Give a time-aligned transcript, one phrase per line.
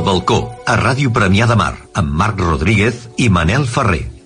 [0.00, 4.19] El balcó, a Ràdio Premià de Mar, amb Marc Rodríguez i Manel Ferrer.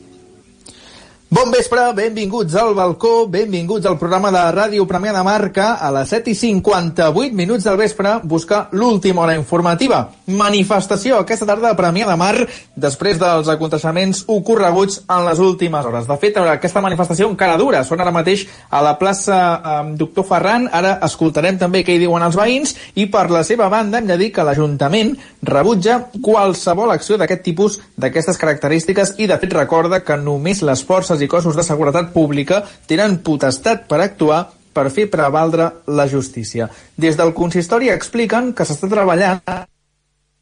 [1.35, 6.13] Bon vespre, benvinguts al balcó, benvinguts al programa de Ràdio Premià de Marca a les
[6.13, 10.13] 7 i 58 minuts del vespre busca l'última hora informativa.
[10.31, 12.37] Manifestació aquesta tarda a Premià de Mar
[12.79, 16.07] després dels aconteixements ocorreguts en les últimes hores.
[16.07, 17.83] De fet, aquesta manifestació encara dura.
[17.83, 20.69] Són ara mateix a la plaça eh, Doctor Ferran.
[20.71, 24.21] Ara escoltarem també què hi diuen els veïns i per la seva banda hem de
[24.23, 30.21] dir que l'Ajuntament rebutja qualsevol acció d'aquest tipus, d'aquestes característiques i de fet recorda que
[30.23, 35.71] només les forces i cossos de seguretat pública tenen potestat per actuar per fer prevaldre
[35.87, 36.69] la justícia.
[36.97, 39.41] Des del consistori expliquen que s'està treballant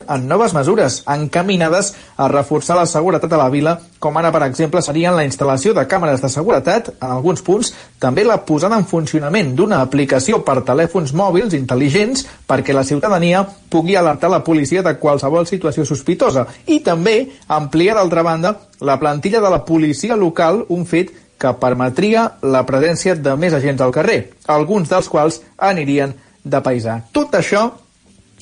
[0.09, 4.83] en noves mesures encaminades a reforçar la seguretat a la vila, com ara, per exemple,
[4.83, 9.55] serien la instal·lació de càmeres de seguretat en alguns punts, també la posada en funcionament
[9.57, 15.47] d'una aplicació per telèfons mòbils intel·ligents perquè la ciutadania pugui alertar la policia de qualsevol
[15.47, 17.17] situació sospitosa i també
[17.49, 23.17] ampliar, d'altra banda, la plantilla de la policia local, un fet que permetria la presència
[23.19, 26.15] de més agents al carrer, alguns dels quals anirien
[26.45, 27.01] de paisà.
[27.15, 27.69] Tot això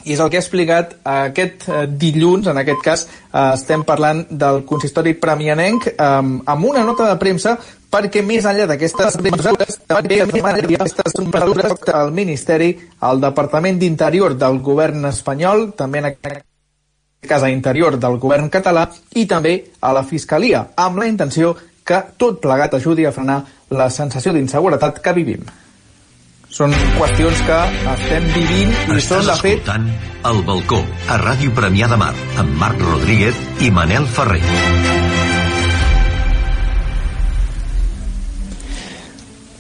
[0.05, 4.25] i és el que ha explicat aquest eh, dilluns, en aquest cas eh, estem parlant
[4.31, 7.57] del consistori premianenc, eh, amb una nota de premsa
[7.91, 12.71] perquè més enllà d'aquestes mesures, també aquestes mesures el Ministeri,
[13.09, 16.47] el Departament d'Interior del govern espanyol, també en aquest
[17.29, 18.87] cas a Interior del govern català
[19.19, 23.43] i també a la Fiscalia, amb la intenció que tot plegat ajudi a frenar
[23.75, 25.43] la sensació d'inseguretat que vivim.
[26.51, 27.59] Són qüestions que
[27.93, 29.87] estem vivint i Estàs són, de fet, escoltant
[30.31, 32.11] El Balcó, a Ràdio Premià de Mar,
[32.43, 34.43] amb Marc Rodríguez i Manel Ferrer.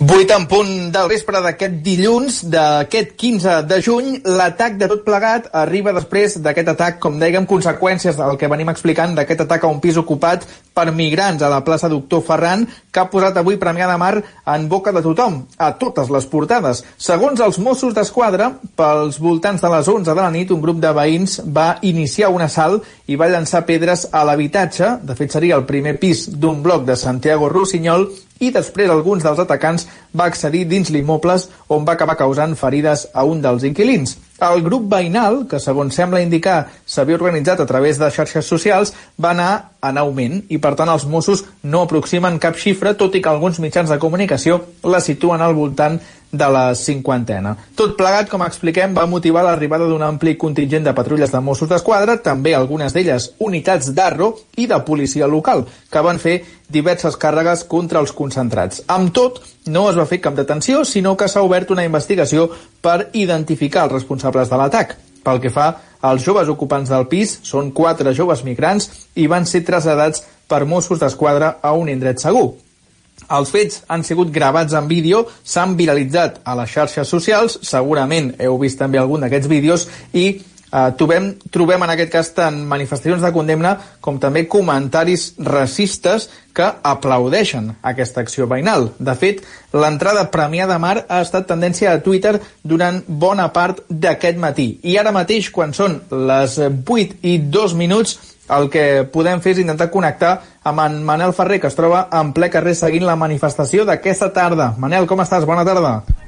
[0.01, 5.51] 8 en punt del vespre d'aquest dilluns, d'aquest 15 de juny, l'atac de tot plegat
[5.61, 9.77] arriba després d'aquest atac, com dèiem, conseqüències del que venim explicant d'aquest atac a un
[9.84, 13.99] pis ocupat per migrants a la plaça Doctor Ferran, que ha posat avui Premià de
[14.00, 14.15] Mar
[14.55, 16.81] en boca de tothom, a totes les portades.
[16.97, 20.94] Segons els Mossos d'Esquadra, pels voltants de les 11 de la nit, un grup de
[20.97, 25.69] veïns va iniciar un assalt i va llançar pedres a l'habitatge, de fet seria el
[25.69, 28.09] primer pis d'un bloc de Santiago Rossinyol,
[28.41, 29.87] i després alguns dels atacants
[30.17, 34.17] va accedir dins l'immobles on va acabar causant ferides a un dels inquilins.
[34.41, 39.34] El grup veïnal, que segons sembla indicar s'havia organitzat a través de xarxes socials, va
[39.37, 39.50] anar
[39.84, 43.61] en augment i per tant els Mossos no aproximen cap xifra, tot i que alguns
[43.61, 46.00] mitjans de comunicació la situen al voltant
[46.33, 47.57] de la cinquantena.
[47.75, 52.17] Tot plegat, com expliquem, va motivar l'arribada d'un ampli contingent de patrulles de Mossos d'Esquadra,
[52.23, 56.39] també algunes d'elles unitats d'Arro i de policia local, que van fer
[56.71, 58.85] diverses càrregues contra els concentrats.
[58.87, 62.49] Amb tot, no es va fer cap detenció, sinó que s'ha obert una investigació
[62.81, 64.97] per identificar els responsables de l'atac.
[65.25, 68.89] Pel que fa als joves ocupants del pis, són quatre joves migrants
[69.21, 72.55] i van ser traslladats per Mossos d'Esquadra a un indret segur.
[73.31, 78.59] Els fets han sigut gravats en vídeo, s'han viralitzat a les xarxes socials, segurament heu
[78.59, 80.27] vist també algun d'aquests vídeos, i
[80.73, 86.67] eh, trobem, trobem en aquest cas tant manifestacions de condemna com també comentaris racistes que
[86.67, 88.91] aplaudeixen aquesta acció veïnal.
[88.99, 94.41] De fet, l'entrada Premià de Mar ha estat tendència a Twitter durant bona part d'aquest
[94.43, 94.73] matí.
[94.83, 98.19] I ara mateix, quan són les 8 i 2 minuts,
[98.56, 102.34] el que podem fer és intentar connectar amb en Manel Ferrer, que es troba en
[102.37, 104.75] ple carrer seguint la manifestació d'aquesta tarda.
[104.78, 105.47] Manel, com estàs?
[105.49, 106.19] Bona tarda.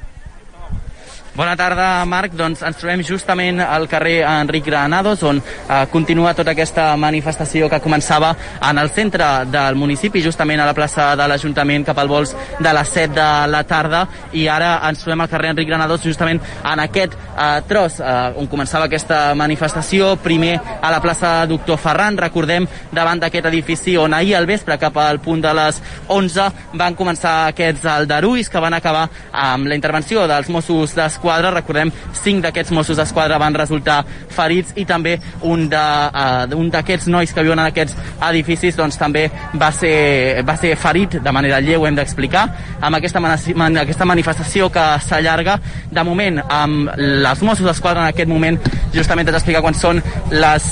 [1.35, 2.35] Bona tarda, Marc.
[2.37, 7.79] Doncs ens trobem justament al carrer Enric Granados, on eh, continua tota aquesta manifestació que
[7.81, 8.35] començava
[8.69, 12.75] en el centre del municipi, justament a la plaça de l'Ajuntament cap al vols de
[12.77, 14.03] les 7 de la tarda,
[14.37, 18.53] i ara ens trobem al carrer Enric Granados justament en aquest eh, tros eh, on
[18.53, 24.37] començava aquesta manifestació, primer a la plaça Doctor Ferran, recordem, davant d'aquest edifici on ahir
[24.37, 25.81] al vespre, cap al punt de les
[26.13, 31.53] 11, van començar aquests aldarulls que van acabar amb la intervenció dels Mossos d'Esquadra d'Esquadra.
[31.55, 34.03] Recordem, cinc d'aquests Mossos d'Esquadra van resultar
[34.33, 37.95] ferits i també un d'aquests uh, nois que viuen en aquests
[38.29, 42.49] edificis doncs, també va ser, va ser ferit de manera lleu, hem d'explicar,
[42.81, 45.59] amb aquesta, man aquesta manifestació que s'allarga
[45.91, 48.59] de moment amb les Mossos d'Esquadra en aquest moment,
[48.95, 50.03] justament t'he d'explicar quan són
[50.33, 50.69] les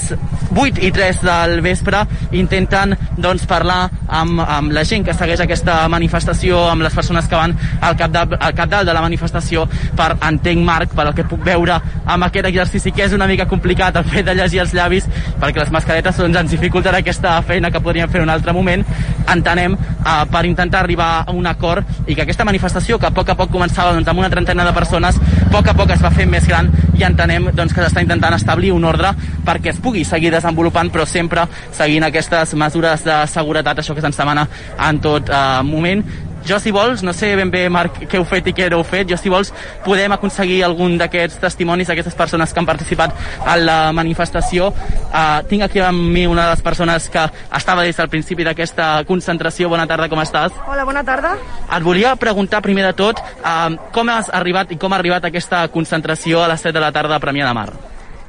[0.50, 2.02] 8 i 3 del vespre,
[2.35, 7.38] intenten doncs, parlar amb, amb la gent que segueix aquesta manifestació, amb les persones que
[7.38, 9.67] van al cap, de, al cap dalt de la manifestació
[9.97, 13.96] per entenc Marc, per que puc veure amb aquest exercici que és una mica complicat
[14.00, 15.06] el fet de llegir els llavis
[15.40, 18.84] perquè les mascaretes doncs, ens dificulten aquesta feina que podríem fer en un altre moment.
[19.31, 23.31] Entenem uh, per intentar arribar a un acord i que aquesta manifestació que a poc
[23.31, 26.12] a poc començava doncs, amb una trentena de persones a poc a poc es va
[26.14, 29.12] fer més gran i entenem doncs, que s'està intentant establir un ordre
[29.46, 34.20] perquè es pugui seguir desenvolupant, però sempre seguint aquestes mesures de seguretat, això que se'ns
[34.20, 34.46] demana
[34.88, 36.04] en tot eh, moment
[36.46, 38.87] jo, si vols, no sé ben bé, Marc, què heu fet i què no heu
[38.87, 39.52] fet, jo, si vols,
[39.84, 44.70] podem aconseguir algun d'aquests testimonis d'aquestes persones que han participat en la manifestació.
[45.10, 47.26] Uh, tinc aquí amb mi una de les persones que
[47.56, 49.69] estava des del principi d'aquesta concentració.
[49.69, 50.56] Bona tarda, com estàs?
[50.66, 51.37] Hola, bona tarda.
[51.69, 55.66] Et volia preguntar, primer de tot, uh, com has arribat i com ha arribat aquesta
[55.69, 57.70] concentració a les 7 de la tarda a Premià de Mar?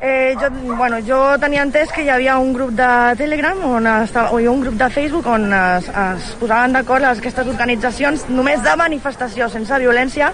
[0.04, 2.90] Eh, jo, bueno, jo tenia entès que hi havia un grup de
[3.20, 8.26] Telegram on estava, o un grup de Facebook on es, es posaven d'acord aquestes organitzacions
[8.34, 10.32] només de manifestació, sense violència,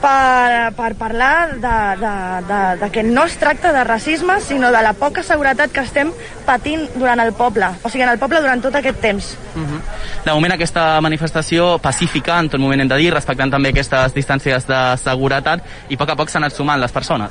[0.00, 2.12] per, per parlar de, de,
[2.48, 6.12] de, de que no es tracta de racisme, sinó de la poca seguretat que estem
[6.44, 9.36] patint durant el poble, o sigui, en el poble durant tot aquest temps.
[9.54, 9.80] Uh -huh.
[10.24, 14.66] De moment, aquesta manifestació pacífica, en tot moment hem de dir, respectant també aquestes distàncies
[14.66, 17.30] de seguretat, i a poc a poc s'han anat sumant les persones.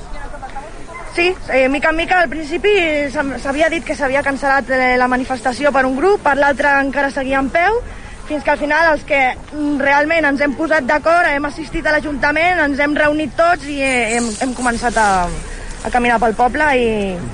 [1.16, 2.72] Sí, eh, mica en mica al principi
[3.12, 7.42] s'havia dit que s'havia cancel·lat eh, la manifestació per un grup, per l'altre encara seguia
[7.42, 7.80] en peu,
[8.30, 9.22] fins que al final els que
[9.82, 14.28] realment ens hem posat d'acord, hem assistit a l'Ajuntament, ens hem reunit tots i hem,
[14.46, 15.10] hem començat a,
[15.84, 16.92] a caminar pel poble i,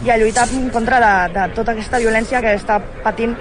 [0.07, 3.35] i a lluitar en contra de, de tota aquesta violència que està patint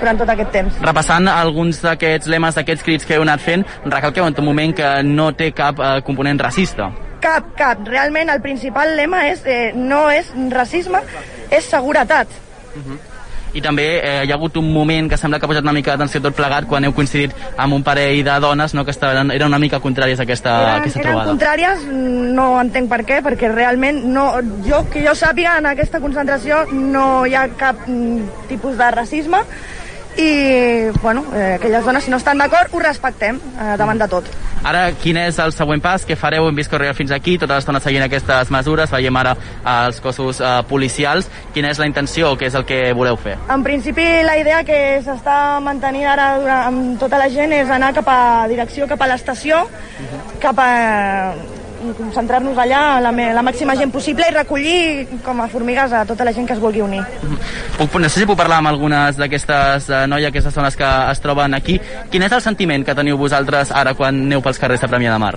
[0.00, 0.80] durant tot aquest temps.
[0.82, 4.90] Repassant alguns d'aquests lemes, d'aquests crits que heu anat fent, recalqueu en tot moment que
[5.06, 6.90] no té cap eh, component racista.
[7.20, 7.86] Cap, cap.
[7.86, 11.00] Realment el principal lema és, eh, no és racisme,
[11.50, 12.28] és seguretat.
[12.74, 12.98] Uh -huh.
[13.52, 15.90] I també eh, hi ha hagut un moment que sembla que ha posat una mica
[15.90, 19.48] d'atenció tot plegat quan heu coincidit amb un parell de dones no, que estaven, eren
[19.48, 21.26] una mica contràries a aquesta, eren, aquesta eren trobada.
[21.26, 21.84] Eren contràries,
[22.38, 24.28] no entenc per què, perquè realment no,
[24.66, 29.42] jo, que jo sàpiga en aquesta concentració no hi ha cap mm, tipus de racisme
[30.16, 34.30] i bueno, eh, aquelles dones si no estan d'acord ho respectem eh, davant de tot.
[34.60, 36.02] Ara, quin és el següent pas?
[36.04, 36.44] Què fareu?
[36.48, 39.32] Hem vist arriba fins aquí, tota l'estona seguint aquestes mesures, veiem ara
[39.64, 41.30] els cossos eh, policials.
[41.54, 43.38] Quina és la intenció o què és el que voleu fer?
[43.48, 46.28] En principi, la idea que s'està mantenint ara
[46.66, 48.20] amb tota la gent és anar cap a
[48.52, 50.38] direcció, cap a l'estació, uh -huh.
[50.40, 50.70] cap a
[51.96, 56.34] concentrar-nos allà la, la màxima gent possible i recollir com a formigues a tota la
[56.36, 57.02] gent que es vulgui unir.
[57.78, 61.24] Puc, no sé si puc parlar amb algunes d'aquestes uh, noies, aquestes dones que es
[61.24, 61.78] troben aquí.
[62.12, 65.22] Quin és el sentiment que teniu vosaltres ara quan aneu pels carrers de Premià de
[65.22, 65.34] Mar?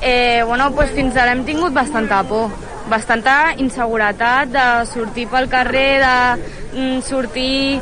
[0.00, 2.48] Eh, bueno, pues fins ara hem tingut bastanta por
[2.90, 6.16] bastanta inseguretat de sortir pel carrer, de
[6.74, 7.80] mm, sortir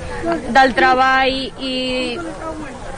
[0.52, 2.19] del treball i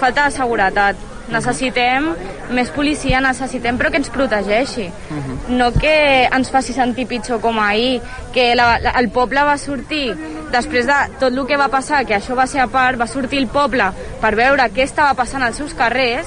[0.01, 2.11] falta de seguretat necessitem
[2.51, 5.37] més policia, necessitem però que ens protegeixi, uh -huh.
[5.57, 8.01] no que ens faci sentir pitjor com ahir,
[8.33, 10.15] que la, la, el poble va sortir
[10.51, 13.39] després de tot el que va passar, que això va ser a part, va sortir
[13.39, 16.27] el poble per veure què estava passant als seus carrers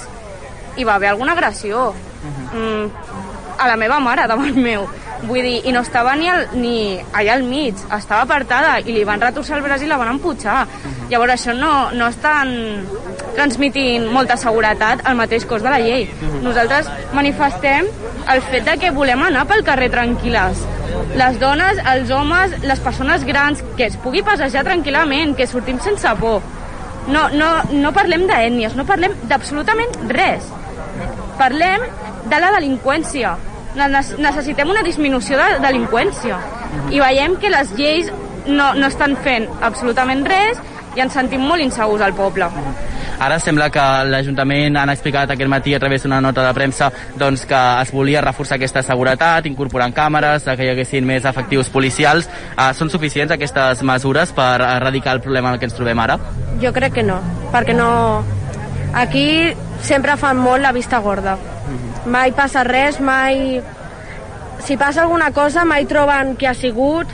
[0.77, 1.89] i va haver alguna agressió.
[1.89, 1.95] Uh
[2.29, 2.57] -huh.
[2.57, 2.91] mm,
[3.57, 4.87] a la meva mare davant meu.
[5.23, 9.05] Vull dir, i no estava ni, al, ni allà al mig, estava apartada i li
[9.07, 10.65] van retorçar el braç i la van empujar.
[10.65, 11.09] Uh -huh.
[11.09, 12.85] Llavors això no, no estan
[13.35, 16.03] transmitint molta seguretat al mateix cos de la llei.
[16.03, 16.41] Uh -huh.
[16.43, 17.85] Nosaltres manifestem
[18.33, 20.57] el fet de que volem anar pel carrer tranquil·les.
[21.15, 26.15] Les dones, els homes, les persones grans, que es pugui passejar tranquil·lament, que sortim sense
[26.19, 26.41] por.
[27.07, 30.43] No, no, no parlem d'ètnies, no parlem d'absolutament res.
[31.37, 31.81] Parlem
[32.29, 33.35] de la delinqüència.
[33.75, 36.37] Necessitem una disminució de delinqüència.
[36.93, 38.11] I veiem que les lleis
[38.47, 40.59] no, no estan fent absolutament res
[40.93, 42.49] i ens sentim molt insegurs al poble.
[43.23, 46.89] Ara sembla que l'Ajuntament han explicat aquest matí a través d'una nota de premsa
[47.19, 52.27] doncs, que es volia reforçar aquesta seguretat, incorporant càmeres, que hi haguessin més efectius policials.
[52.57, 56.19] Uh, són suficients aquestes mesures per erradicar el problema en el que ens trobem ara?
[56.61, 57.21] Jo crec que no,
[57.53, 57.89] perquè no...
[58.93, 59.49] Aquí
[59.81, 61.37] sempre fan molt la vista gorda.
[62.05, 63.61] Mai passa res, mai...
[64.63, 67.09] Si passa alguna cosa, mai troben qui ha sigut,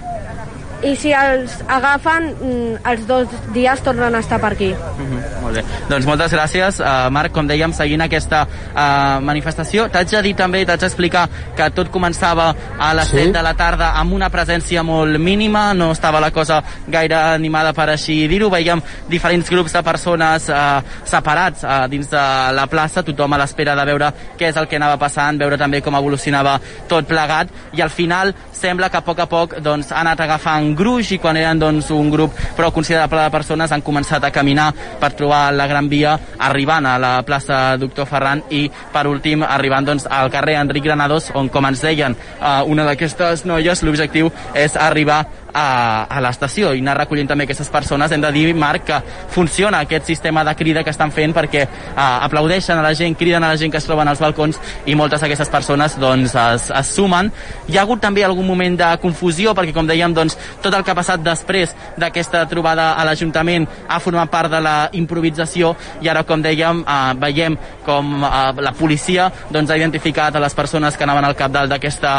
[0.85, 5.23] i si els agafen mm, els dos dies tornen a estar per aquí uh -huh,
[5.41, 5.63] molt bé.
[5.89, 10.63] Doncs moltes gràcies uh, Marc, com dèiem, seguint aquesta uh, manifestació, t'haig de dir també
[10.67, 11.25] t'haig d'explicar
[11.57, 13.23] que tot començava a les sí?
[13.25, 17.73] 7 de la tarda amb una presència molt mínima, no estava la cosa gaire animada
[17.73, 23.03] per així dir-ho, veiem diferents grups de persones uh, separats uh, dins de la plaça,
[23.05, 26.59] tothom a l'espera de veure què és el que anava passant, veure també com evolucionava
[26.89, 30.73] tot plegat, i al final sembla que a poc a poc doncs, ha anat agafant
[30.77, 34.71] gruix i quan eren doncs, un grup prou considerable de persones han començat a caminar
[34.99, 39.85] per trobar la Gran Via arribant a la plaça Doctor Ferran i per últim arribant
[39.87, 44.75] doncs, al carrer Enric Granados on com ens deien uh, una d'aquestes noies l'objectiu és
[44.75, 48.11] arribar a, a l'estació i anar recollint també aquestes persones.
[48.11, 48.99] Hem de dir, Marc, que
[49.33, 53.43] funciona aquest sistema de crida que estan fent perquè uh, aplaudeixen a la gent, criden
[53.43, 56.93] a la gent que es troben als balcons i moltes d'aquestes persones doncs, es, es
[56.95, 57.31] sumen.
[57.67, 60.93] Hi ha hagut també algun moment de confusió perquè, com dèiem, doncs, tot el que
[60.93, 66.23] ha passat després d'aquesta trobada a l'Ajuntament ha format part de la improvisació i ara,
[66.27, 71.05] com dèiem, uh, veiem com uh, la policia doncs, ha identificat a les persones que
[71.05, 72.15] anaven al capdalt d'aquesta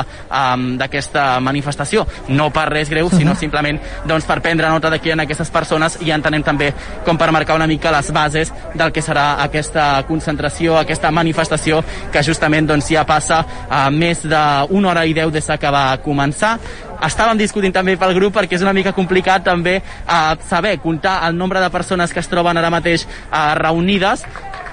[0.56, 2.06] um, manifestació.
[2.28, 5.98] No per res greu, sinó simplement doncs, per prendre nota de qui en aquestes persones
[6.04, 6.70] i entenem també
[7.04, 12.24] com per marcar una mica les bases del que serà aquesta concentració, aquesta manifestació que
[12.26, 16.56] justament doncs, ja passa a més d'una hora i deu des que va començar.
[17.04, 21.36] Estàvem discutint també pel grup perquè és una mica complicat també eh, saber comptar el
[21.36, 24.24] nombre de persones que es troben ara mateix eh, reunides.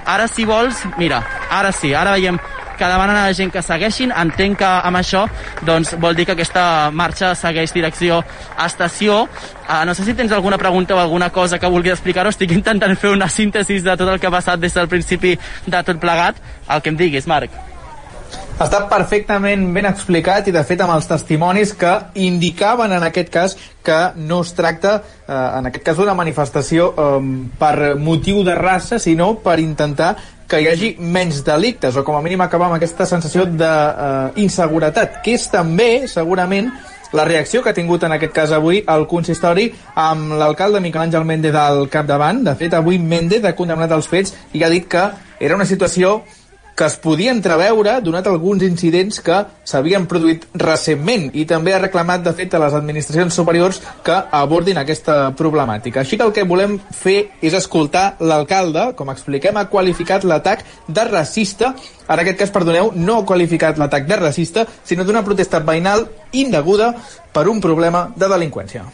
[0.07, 1.19] Ara si vols, mira,
[1.51, 2.37] ara sí, ara veiem
[2.77, 4.13] que demanen a la gent que segueixin.
[4.15, 5.25] Entenc que amb això
[5.67, 8.21] doncs, vol dir que aquesta marxa segueix direcció
[8.55, 9.23] a estació.
[9.67, 12.31] Uh, no sé si tens alguna pregunta o alguna cosa que vulguis explicar-ho.
[12.33, 15.83] Estic intentant fer una síntesi de tot el que ha passat des del principi de
[15.83, 16.39] tot plegat.
[16.69, 17.51] El que em diguis, Marc.
[18.57, 23.53] Està perfectament ben explicat i de fet amb els testimonis que indicaven en aquest cas
[23.85, 27.19] que no es tracta eh, en aquest cas d'una manifestació eh,
[27.59, 30.15] per motiu de raça sinó per intentar
[30.47, 35.23] que hi hagi menys delictes o com a mínim acabar amb aquesta sensació d'inseguretat, eh,
[35.23, 36.71] que és també, segurament,
[37.13, 41.27] la reacció que ha tingut en aquest cas avui el consistori amb l'alcalde Miquel Àngel
[41.27, 42.43] Méndez al capdavant.
[42.43, 45.05] De fet, avui Méndez ha condemnat els fets i ha dit que
[45.39, 46.21] era una situació
[46.77, 52.21] que es podia entreveure donat alguns incidents que s'havien produït recentment i també ha reclamat,
[52.21, 56.03] de fet, a les administracions superiors que abordin aquesta problemàtica.
[56.03, 61.07] Així que el que volem fer és escoltar l'alcalde, com expliquem, ha qualificat l'atac de
[61.09, 61.73] racista,
[62.05, 66.05] en aquest cas, perdoneu, no ha qualificat l'atac de racista, sinó d'una protesta veïnal
[66.37, 66.93] indeguda
[67.33, 68.85] per un problema de delinqüència.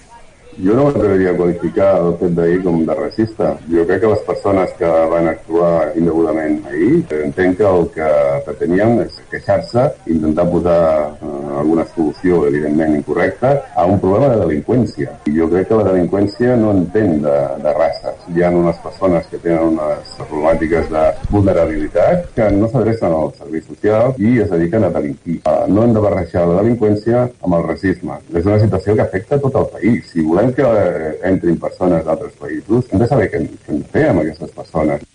[0.58, 3.54] Jo no m'atreviria a qualificar el fet d'ahir com de racista.
[3.72, 8.10] Jo crec que les persones que van actuar indegudament ahir entenc que el que
[8.46, 10.82] pretenien és queixar-se, intentar posar
[11.22, 15.18] eh, alguna solució evidentment incorrecta a un problema de delinqüència.
[15.30, 18.18] I jo crec que la delinqüència no entén de, de races.
[18.34, 23.64] Hi ha unes persones que tenen unes problemàtiques de vulnerabilitat que no s'adrecen al servei
[23.66, 25.40] social i es dediquen a delinquir.
[25.48, 28.20] Uh, no hem de barrejar la delinqüència amb el racisme.
[28.34, 30.12] És una situació que afecta tot el país.
[30.12, 33.90] Si volem volem que entrin persones d'altres països, hem de saber què, què hem de
[33.94, 35.10] fer amb aquestes persones.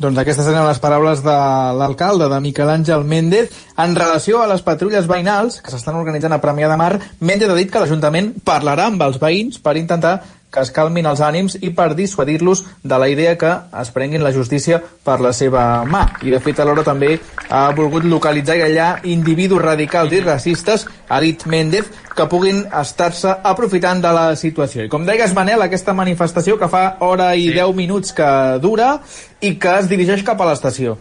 [0.00, 1.36] Doncs aquestes eren les paraules de
[1.76, 3.50] l'alcalde, de Miquel Àngel Méndez.
[3.76, 7.58] En relació a les patrulles veïnals que s'estan organitzant a Premià de Mar, Méndez ha
[7.58, 10.14] dit que l'Ajuntament parlarà amb els veïns per intentar
[10.50, 14.32] que es calmin els ànims i per dissuadir-los de la idea que es prenguin la
[14.34, 16.06] justícia per la seva mà.
[16.22, 17.16] I de fet alhora també
[17.48, 23.36] ha volgut localitzar i allà individus radicals i racistes, ha dit Méndez, que puguin estar-se
[23.42, 24.84] aprofitant de la situació.
[24.84, 27.54] I com deies, Manel, aquesta manifestació que fa hora i sí.
[27.58, 28.96] 10 minuts que dura
[29.40, 30.98] i que es dirigeix cap a l'estació.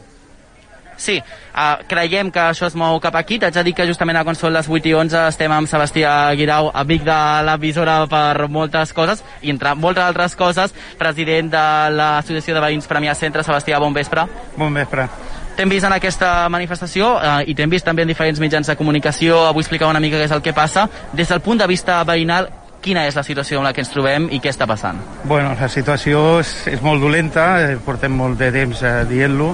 [1.00, 3.40] Sí, uh, creiem que això es mou cap aquí.
[3.40, 6.12] T'haig de dir que justament a quan són les 8 i 11 estem amb Sebastià
[6.36, 11.66] Guirau, amic de l'emissora per moltes coses, i entre moltes altres coses, president de
[11.96, 13.48] l'Associació de Veïns Premià Centre.
[13.48, 14.28] Sebastià, bon vespre.
[14.60, 15.08] Bon vespre.
[15.56, 19.42] T'hem vist en aquesta manifestació eh, i t'hem vist també en diferents mitjans de comunicació.
[19.50, 20.86] Avui explicar una mica què és el que passa.
[21.12, 22.48] Des del punt de vista veïnal,
[22.84, 25.00] quina és la situació en la que ens trobem i què està passant?
[25.28, 29.52] Bueno, la situació és, és molt dolenta, eh, portem molt de temps eh, dient-lo,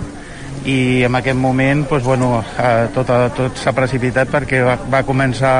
[0.65, 5.55] i en aquest moment doncs, bueno, eh, tot, tot s'ha precipitat perquè va, va començar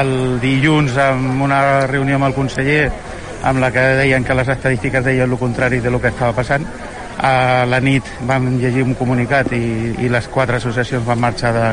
[0.00, 2.84] el dilluns amb una reunió amb el conseller
[3.42, 6.66] amb la que deien que les estadístiques deien el contrari de lo que estava passant.
[7.20, 11.66] A la nit vam llegir un comunicat i, i les quatre associacions van marxar de,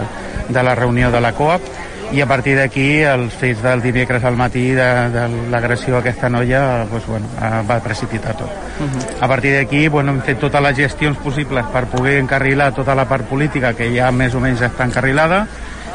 [0.54, 1.70] de la reunió de la COAP
[2.12, 6.30] i a partir d'aquí els fets del dimecres al matí de, de l'agressió a aquesta
[6.32, 8.50] noia doncs, bueno, eh, va precipitar tot.
[8.80, 9.00] Uh mhm.
[9.00, 9.24] -huh.
[9.26, 13.06] A partir d'aquí bueno, hem fet totes les gestions possibles per poder encarrilar tota la
[13.06, 15.48] part política que ja més o menys està encarrilada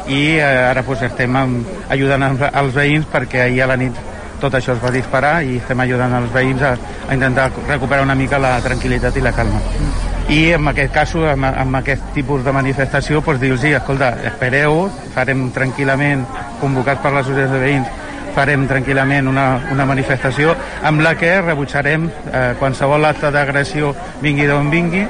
[0.07, 3.93] i eh, ara doncs, estem amb, ajudant els veïns perquè ahir a la nit
[4.39, 6.77] tot això es va disparar i estem ajudant els veïns a,
[7.09, 9.57] a intentar recuperar una mica la tranquil·litat i la calma.
[9.57, 9.89] Uh mhm.
[9.89, 14.87] -huh i en aquest cas, amb, amb aquest tipus de manifestació, doncs dir-los, escolta, espereu,
[15.15, 16.23] farem tranquil·lament,
[16.61, 17.91] convocats per l'associació de veïns,
[18.33, 24.71] farem tranquil·lament una, una manifestació amb la que rebutjarem eh, qualsevol acte d'agressió vingui d'on
[24.73, 25.03] vingui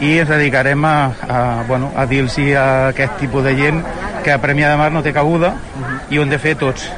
[0.00, 0.94] i ens dedicarem a,
[1.28, 3.82] a, bueno, a dir-los a aquest tipus de gent
[4.24, 6.00] que a Premià de Mar no té cabuda uh -huh.
[6.10, 6.90] i ho hem de fer tots.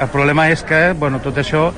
[0.00, 1.72] El problema és que bueno, tot això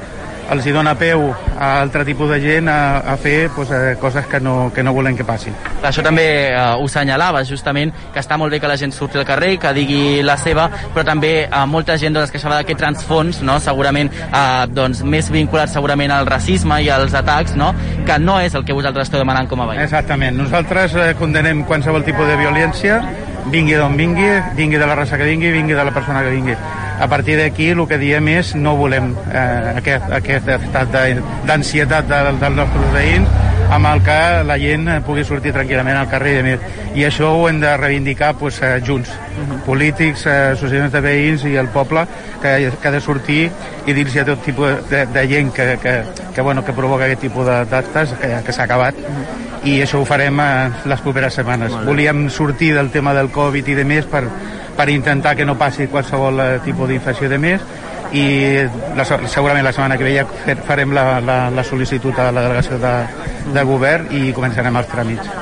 [0.51, 4.27] els hi dona peu a altre tipus de gent a, a fer pues, eh, coses
[4.27, 5.55] que no, que no volem que passin.
[5.87, 9.27] Això també eh, ho senyalava, justament, que està molt bé que la gent surti al
[9.29, 13.43] carrer, que digui la seva, però també eh, molta gent doncs, es queixava d'aquest transfons,
[13.47, 13.61] no?
[13.63, 17.73] segurament eh, doncs, més vinculat segurament al racisme i als atacs, no?
[18.07, 19.87] que no és el que vosaltres esteu demanant com a veïns.
[19.87, 20.39] Exactament.
[20.41, 23.01] Nosaltres eh, condenem qualsevol tipus de violència,
[23.51, 26.59] vingui d'on vingui, vingui de la raça que vingui, vingui de la persona que vingui.
[27.01, 30.93] A partir d'aquí el que diem és no volem eh, aquest, aquest estat
[31.49, 33.39] d'ansietat de, dels nostres veïns
[33.71, 36.35] amb el que la gent pugui sortir tranquil·lament al carrer.
[36.43, 36.55] I,
[37.01, 39.13] i això ho hem de reivindicar pues, eh, junts.
[39.65, 42.05] Polítics, eh, associacions de veïns i el poble
[42.43, 43.45] que, que ha de sortir
[43.87, 45.95] i dir-se a tot tipus de, de gent que, que,
[46.35, 48.99] que, bueno, que provoca aquest tipus d'actes que, que s'ha acabat.
[49.65, 51.73] I això ho farem eh, les properes setmanes.
[51.87, 54.27] Volíem sortir del tema del Covid i de més per,
[54.81, 57.67] per intentar que no passi qualsevol eh, tipus d'infecció de més
[58.17, 58.25] i
[58.97, 62.81] la, segurament la setmana que ve ja farem la, la, la sol·licitud a la delegació
[62.81, 62.97] de,
[63.53, 65.40] de govern i començarem els tràmits.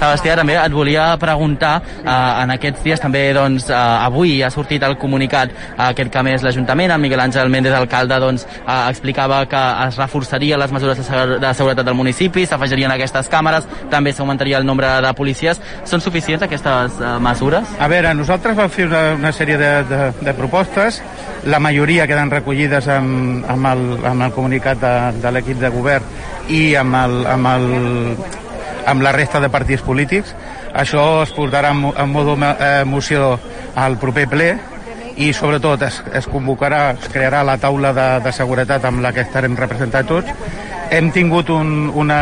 [0.00, 4.82] Sebastià, també et volia preguntar, eh, en aquests dies també, doncs, eh, avui ha sortit
[4.86, 9.42] el comunicat eh, aquest que més l'Ajuntament, el Miguel Àngel Méndez, alcalde, doncs, eh, explicava
[9.44, 14.14] que es reforçaria les mesures de, segu de seguretat del municipi, s'afegirien aquestes càmeres, també
[14.16, 15.60] s'augmentaria el nombre de policies.
[15.84, 17.76] Són suficients aquestes eh, mesures?
[17.78, 21.02] A veure, nosaltres vam fer una, una sèrie de, de, de propostes,
[21.44, 26.48] la majoria queden recollides amb, amb, el, amb el comunicat de, de l'equip de govern
[26.48, 27.68] i amb el, amb el
[28.86, 30.34] amb la resta de partits polítics.
[30.74, 33.38] Això es portarà en, en modo eh, moció
[33.74, 34.50] al proper ple
[35.20, 39.24] i sobretot es, es convocarà, es crearà la taula de, de seguretat amb la que
[39.26, 40.30] estarem representats tots.
[40.90, 42.20] Hem tingut un, una,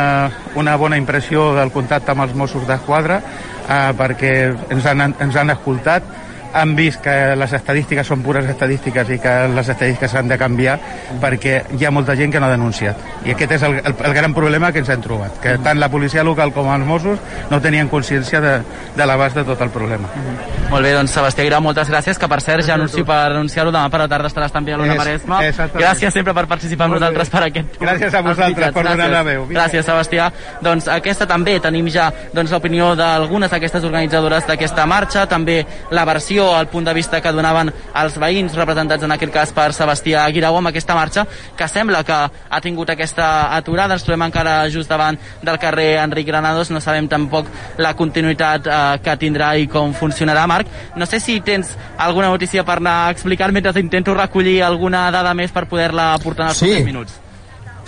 [0.57, 4.33] una bona impressió del contacte amb els Mossos d'Esquadra eh, perquè
[4.75, 9.35] ens han, ens han escoltat han vist que les estadístiques són pures estadístiques i que
[9.53, 10.79] les estadístiques s'han de canviar
[11.21, 12.97] perquè hi ha molta gent que no ha denunciat.
[13.27, 15.91] I aquest és el, el, el gran problema que ens hem trobat, que tant la
[15.93, 17.19] policia local com els Mossos
[17.51, 18.55] no tenien consciència de,
[18.97, 20.09] de l'abast de tot el problema.
[20.09, 20.71] Mm -hmm.
[20.71, 23.89] Molt bé, doncs Sebastià Grau, moltes gràcies, que per cert ja anuncio per anunciar-ho demà
[23.91, 25.41] per la tarda estaràs també a l'Una Maresma.
[25.75, 27.79] Gràcies sempre per participar amb nosaltres per aquest...
[27.81, 29.47] Gràcies a vosaltres per donar la veu.
[29.49, 30.31] Gràcies, Sebastià.
[30.61, 36.38] Doncs aquesta també tenim ja doncs, l'opinió d'algunes d'aquestes organitzadores d'aquesta marxa, també la versió
[36.47, 40.57] al punt de vista que donaven els veïns representats en aquest cas per Sebastià Guirau
[40.59, 43.99] amb aquesta marxa que sembla que ha tingut aquesta aturada.
[43.99, 46.71] Ens trobem encara just davant del carrer Enric Granados.
[46.71, 50.47] No sabem tampoc la continuïtat eh, que tindrà i com funcionarà.
[50.47, 55.11] Marc no sé si tens alguna notícia per anar a explicar mentre intento recollir alguna
[55.11, 56.85] dada més per poder-la aportar en els sí.
[56.85, 57.28] minuts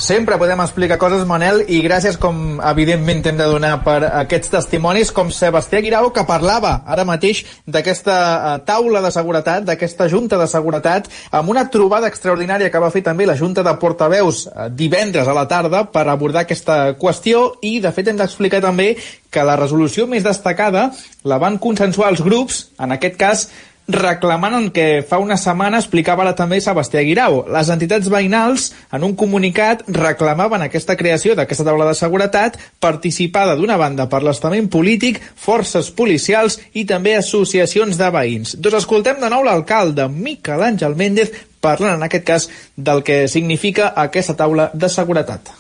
[0.00, 5.10] Sempre podem explicar coses, Manel, i gràcies, com evidentment hem de donar per aquests testimonis,
[5.12, 10.48] com Sebastià Guirau, que parlava ara mateix d'aquesta eh, taula de seguretat, d'aquesta junta de
[10.48, 15.28] seguretat, amb una trobada extraordinària que va fer també la Junta de Portaveus eh, divendres
[15.28, 18.94] a la tarda per abordar aquesta qüestió i, de fet, hem d'explicar també
[19.30, 20.88] que la resolució més destacada
[21.28, 23.50] la van consensuar els grups, en aquest cas
[23.88, 27.44] reclamant que fa una setmana explicava ara també Sebastià Guirau.
[27.50, 33.78] Les entitats veïnals, en un comunicat, reclamaven aquesta creació d'aquesta taula de seguretat participada d'una
[33.80, 38.56] banda per l'estament polític, forces policials i també associacions de veïns.
[38.58, 43.92] Doncs escoltem de nou l'alcalde Miquel Àngel Méndez parlant en aquest cas del que significa
[43.96, 45.50] aquesta taula de seguretat.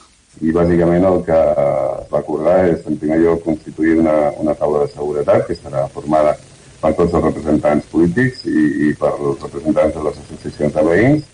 [0.40, 4.86] I bàsicament el que es va acordar és, en primer lloc, constituir una, una taula
[4.86, 6.36] de seguretat que serà formada
[6.80, 11.24] per tots els representants polítics i, i per els representants de les associacions de veïns,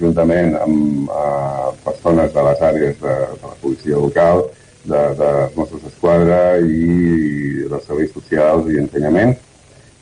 [0.00, 4.44] juntament amb eh, persones de les àrees de, de la policia local,
[4.84, 9.36] de, de Mossos d'Esquadra i dels serveis socials i ensenyament,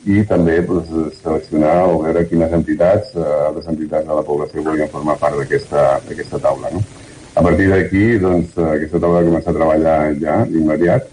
[0.09, 0.87] i també pues,
[1.19, 6.41] seleccionar o veure quines entitats, eh, altres entitats de la població volien formar part d'aquesta
[6.41, 6.71] taula.
[6.73, 6.81] No?
[7.35, 11.09] A partir d'aquí, doncs, aquesta taula ha començat a treballar ja d'immediat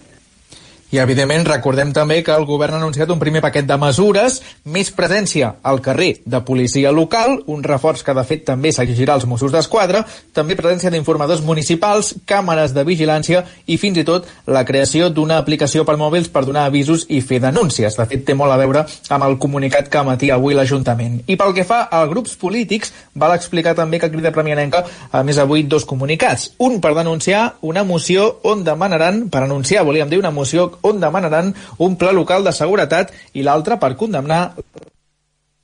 [0.91, 4.89] i, evidentment, recordem també que el govern ha anunciat un primer paquet de mesures, més
[4.97, 9.53] presència al carrer de policia local, un reforç que, de fet, també s'exigirà als Mossos
[9.53, 10.01] d'Esquadra,
[10.33, 15.85] també presència d'informadors municipals, càmeres de vigilància i, fins i tot, la creació d'una aplicació
[15.85, 17.99] per mòbils per donar avisos i fer denúncies.
[17.99, 21.21] De fet, té molt a veure amb el comunicat que emetia avui l'Ajuntament.
[21.29, 25.37] I pel que fa a grups polítics, val explicar també que Crida Premianenca a més
[25.37, 26.55] avui dos comunicats.
[26.65, 31.55] Un per denunciar una moció on demanaran, per anunciar, volíem dir, una moció on demanaran
[31.79, 34.43] un pla local de seguretat i l'altre per condemnar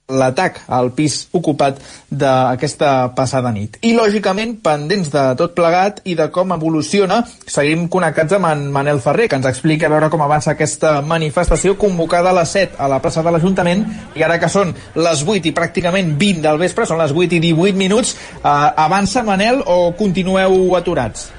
[0.09, 1.79] l'atac al pis ocupat
[2.12, 3.79] d'aquesta passada nit.
[3.81, 9.00] I, lògicament, pendents de tot plegat i de com evoluciona, seguim connectats amb en Manel
[9.00, 12.88] Ferrer, que ens explica a veure com avança aquesta manifestació convocada a les 7 a
[12.92, 16.85] la plaça de l'Ajuntament i ara que són les 8 i pràcticament 20 del vespre,
[16.85, 21.31] són les 8 i 18 minuts, eh, avança Manel o continueu aturats?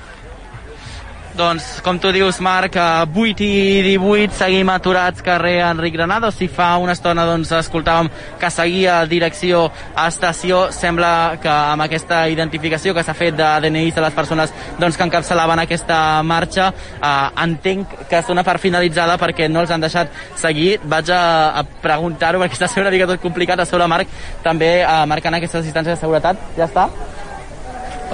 [1.35, 6.37] Doncs, com tu dius, Marc, a 8 i 18 seguim aturats carrer Enric Granados.
[6.39, 8.07] Si fa una estona doncs, escoltàvem
[8.39, 13.97] que seguia direcció a estació, sembla que amb aquesta identificació que s'ha fet de DNIs
[13.97, 16.69] de les persones doncs, que encapçalaven aquesta marxa,
[17.01, 20.79] eh, entenc que és una part finalitzada perquè no els han deixat seguir.
[20.87, 21.21] Vaig a,
[21.59, 24.07] a preguntar-ho perquè està sent una mica tot complicat a sobre Marc,
[24.47, 26.49] també eh, marcant aquestes distàncies de seguretat.
[26.55, 26.87] Ja està?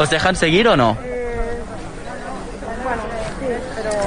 [0.01, 0.95] ¿Os dejan seguir o no?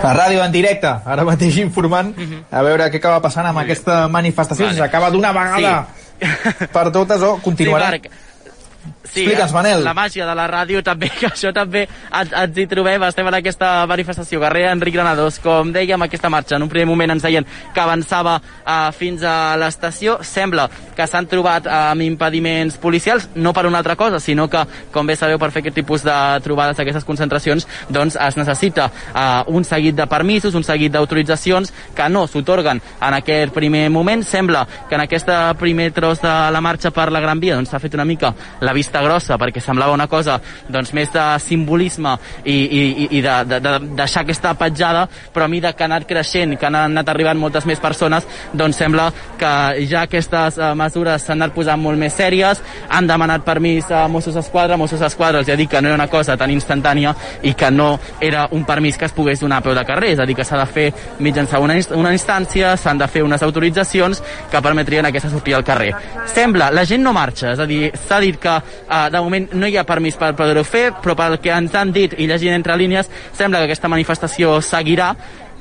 [0.04, 2.12] La ràdio en directe, ara mateix informant,
[2.52, 4.76] a veure què acaba passant amb aquesta manifestació, Vale.
[4.76, 6.26] si s'acaba d'una vegada Sí.
[6.76, 7.88] per totes o continuarà.
[7.90, 9.82] Sí, Marc, Sí, Explica'ns, Manel.
[9.84, 13.36] La màgia de la ràdio també, que això també ens, ens hi trobem, estem en
[13.36, 17.44] aquesta manifestació, carrer Enric Granados, com dèiem, aquesta marxa, en un primer moment ens deien
[17.74, 23.52] que avançava uh, fins a l'estació, sembla que s'han trobat uh, amb impediments policials, no
[23.52, 24.64] per una altra cosa, sinó que,
[24.94, 29.44] com bé sabeu, per fer aquest tipus de trobades, d'aquestes concentracions, doncs es necessita uh,
[29.52, 34.24] un seguit de permisos, un seguit d'autoritzacions que no s'otorguen en aquest primer moment.
[34.24, 35.28] Sembla que en aquest
[35.60, 38.72] primer tros de la marxa per la Gran Via doncs, s'ha fet una mica la
[38.72, 43.60] vista grossa perquè semblava una cosa doncs, més de simbolisme i, i, i de, de,
[43.60, 47.40] de deixar aquesta petjada però a mesura que ha anat creixent que han anat arribant
[47.40, 49.52] moltes més persones doncs sembla que
[49.90, 54.36] ja aquestes uh, mesures s'han anat posant molt més sèries han demanat permís a Mossos
[54.38, 57.70] d'Esquadra Mossos d'Esquadra els ha dit que no era una cosa tan instantània i que
[57.70, 60.36] no era un permís que es pogués donar a peu de carrer és a dir,
[60.36, 60.86] que s'ha de fer
[61.24, 65.92] mitjançant una, una instància s'han de fer unes autoritzacions que permetrien aquesta sortida al carrer.
[66.30, 68.54] Sembla, la gent no marxa, és a dir, s'ha dit que
[68.88, 71.92] uh, de moment no hi ha permís per poder-ho fer, però pel que ens han
[71.94, 75.12] dit i llegint entre línies, sembla que aquesta manifestació seguirà,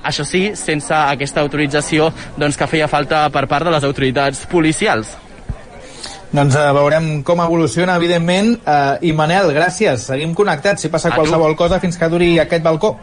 [0.03, 5.15] això sí, sense aquesta autorització doncs, que feia falta per part de les autoritats policials.
[6.33, 8.55] Doncs uh, veurem com evoluciona, evidentment.
[8.65, 10.07] Uh, I Manel, gràcies.
[10.09, 10.81] Seguim connectats.
[10.81, 11.21] Si passa A tu.
[11.21, 12.95] qualsevol cosa fins que duri aquest balcó.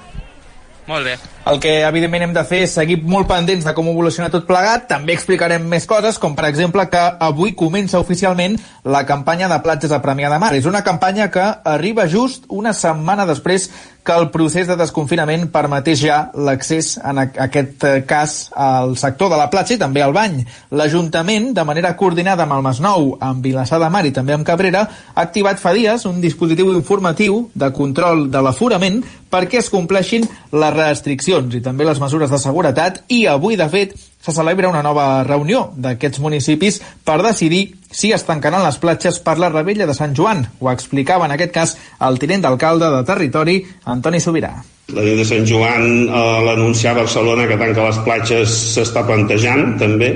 [0.91, 1.13] Molt bé.
[1.47, 4.89] El que evidentment hem de fer és seguir molt pendents de com evoluciona tot plegat.
[4.91, 9.95] També explicarem més coses, com per exemple que avui comença oficialment la campanya de platges
[9.95, 10.51] a Premià de Mar.
[10.59, 13.69] És una campanya que arriba just una setmana després
[14.05, 19.39] que el procés de desconfinament permetés ja l'accés en aquest eh, cas al sector de
[19.41, 20.41] la platja i també al bany.
[20.77, 24.87] L'Ajuntament, de manera coordinada amb el Masnou, amb Vilassar de Mar i també amb Cabrera,
[25.15, 30.75] ha activat fa dies un dispositiu informatiu de control de l'aforament perquè es compleixin les
[30.75, 35.23] restriccions i també les mesures de seguretat i avui, de fet, se celebra una nova
[35.25, 40.13] reunió d'aquests municipis per decidir si es tancaran les platges per la rebella de Sant
[40.17, 40.45] Joan.
[40.61, 44.53] Ho explicava en aquest cas el tinent d'alcalde de territori, Antoni Sobirà.
[44.93, 49.79] La llei de Sant Joan, eh, l'anunciar a Barcelona que tanca les platges s'està plantejant,
[49.79, 50.13] també.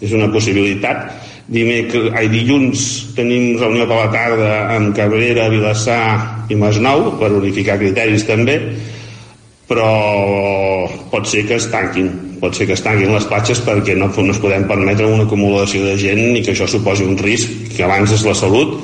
[0.00, 1.08] És una possibilitat.
[1.48, 7.78] Dimecres, ai, dilluns tenim reunió per la tarda amb Cabrera, Vilassar i Masnou per unificar
[7.80, 8.60] criteris també,
[9.66, 9.88] però
[11.10, 14.32] pot ser que es tanquin pot ser que es tanquin les platges perquè no, no
[14.34, 18.12] es podem permetre una acumulació de gent i que això suposi un risc que abans
[18.14, 18.78] és la salut.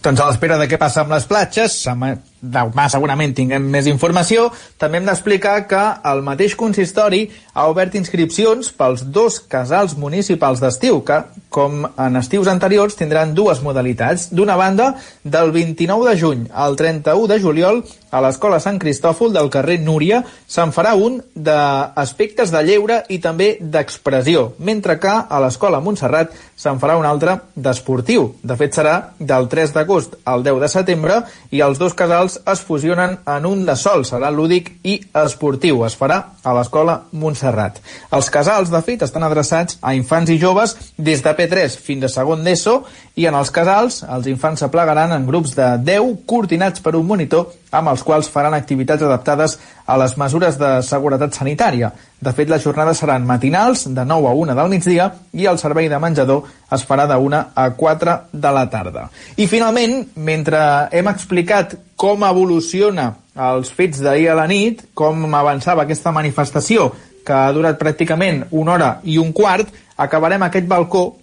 [0.00, 4.48] Doncs a l'espera de què passa amb les platges, sema- demà segurament tinguem més informació,
[4.80, 11.02] també hem d'explicar que el mateix consistori ha obert inscripcions pels dos casals municipals d'estiu,
[11.04, 11.20] que,
[11.52, 14.30] com en estius anteriors, tindran dues modalitats.
[14.32, 19.50] D'una banda, del 29 de juny al 31 de juliol, a l'Escola Sant Cristòfol del
[19.54, 25.80] carrer Núria se'n farà un d'aspectes de lleure i també d'expressió, mentre que a l'Escola
[25.84, 28.34] Montserrat se'n farà un altre d'esportiu.
[28.42, 31.20] De fet, serà del 3 d'agost al 10 de setembre
[31.54, 35.84] i els dos casals es fusionen en un de sol, serà lúdic i esportiu.
[35.86, 37.80] Es farà a l'Escola Montserrat.
[38.16, 42.12] Els casals, de fet, estan adreçats a infants i joves des de P3 fins a
[42.12, 42.76] segon d'ESO
[43.20, 47.50] i en els casals els infants s'aplegaran en grups de 10 coordinats per un monitor
[47.70, 49.58] amb els quals faran activitats adaptades
[49.90, 51.90] a les mesures de seguretat sanitària.
[52.20, 55.88] De fet, les jornades seran matinals, de 9 a 1 del migdia, i el servei
[55.90, 59.08] de menjador es farà de 1 a 4 de la tarda.
[59.36, 60.60] I finalment, mentre
[60.94, 63.10] hem explicat com evoluciona
[63.50, 66.90] els fets d'ahir a la nit, com avançava aquesta manifestació,
[67.26, 69.68] que ha durat pràcticament una hora i un quart,
[70.00, 71.19] acabarem aquest balcó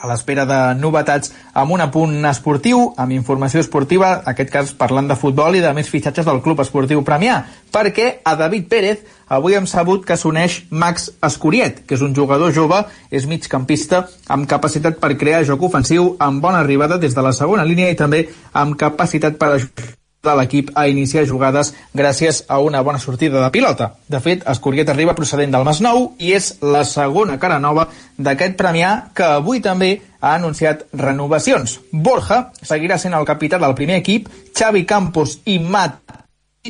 [0.00, 5.08] a l'espera de novetats amb un apunt esportiu, amb informació esportiva, en aquest cas parlant
[5.08, 9.56] de futbol i de més fitxatges del Club Esportiu Premià, perquè a David Pérez avui
[9.58, 15.00] hem sabut que s'uneix Max Escuriet, que és un jugador jove, és migcampista amb capacitat
[15.02, 18.78] per crear joc ofensiu, amb bona arribada des de la segona línia i també amb
[18.78, 23.92] capacitat per ajudar de l'equip a iniciar jugades gràcies a una bona sortida de pilota.
[24.08, 28.92] De fet, Escuriet arriba procedent del Masnou i és la segona cara nova d'aquest Premià
[29.14, 31.78] que avui també ha anunciat renovacions.
[31.92, 36.25] Borja seguirà sent el capità del primer equip, Xavi Campos i Mat i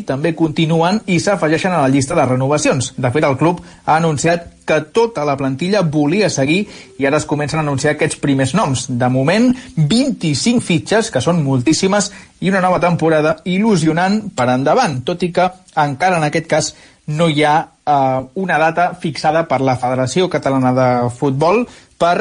[0.07, 2.93] també continuen i s'afegeixen a la llista de renovacions.
[2.97, 6.67] De fet, el club ha anunciat que tota la plantilla volia seguir
[6.99, 8.89] i ara es comencen a anunciar aquests primers noms.
[8.91, 12.11] De moment, 25 fitxes, que són moltíssimes,
[12.43, 15.49] i una nova temporada il·lusionant per endavant, tot i que
[15.81, 16.75] encara en aquest cas
[17.07, 21.65] no hi ha eh, una data fixada per la Federació Catalana de Futbol
[21.97, 22.17] per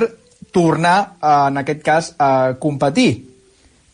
[0.53, 3.34] tornar, eh, en aquest cas, a competir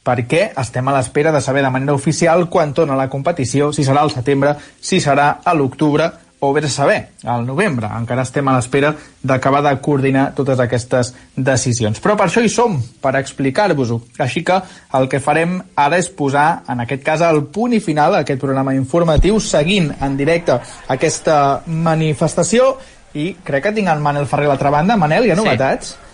[0.03, 4.01] perquè estem a l'espera de saber de manera oficial quan torna la competició, si serà
[4.01, 6.09] al setembre, si serà a l'octubre
[6.43, 7.85] o bé saber, al novembre.
[7.85, 12.01] Encara estem a l'espera d'acabar de coordinar totes aquestes decisions.
[12.01, 13.99] Però per això hi som, per explicar-vos-ho.
[14.17, 14.57] Així que
[14.97, 18.41] el que farem ara és posar, en aquest cas, el punt i final a aquest
[18.41, 20.57] programa informatiu, seguint en directe
[20.89, 22.73] aquesta manifestació
[23.13, 24.97] i crec que tinc en Manel Ferrer a l'altra banda.
[24.97, 25.93] Manel, hi ha novetats?
[25.93, 26.10] Sí.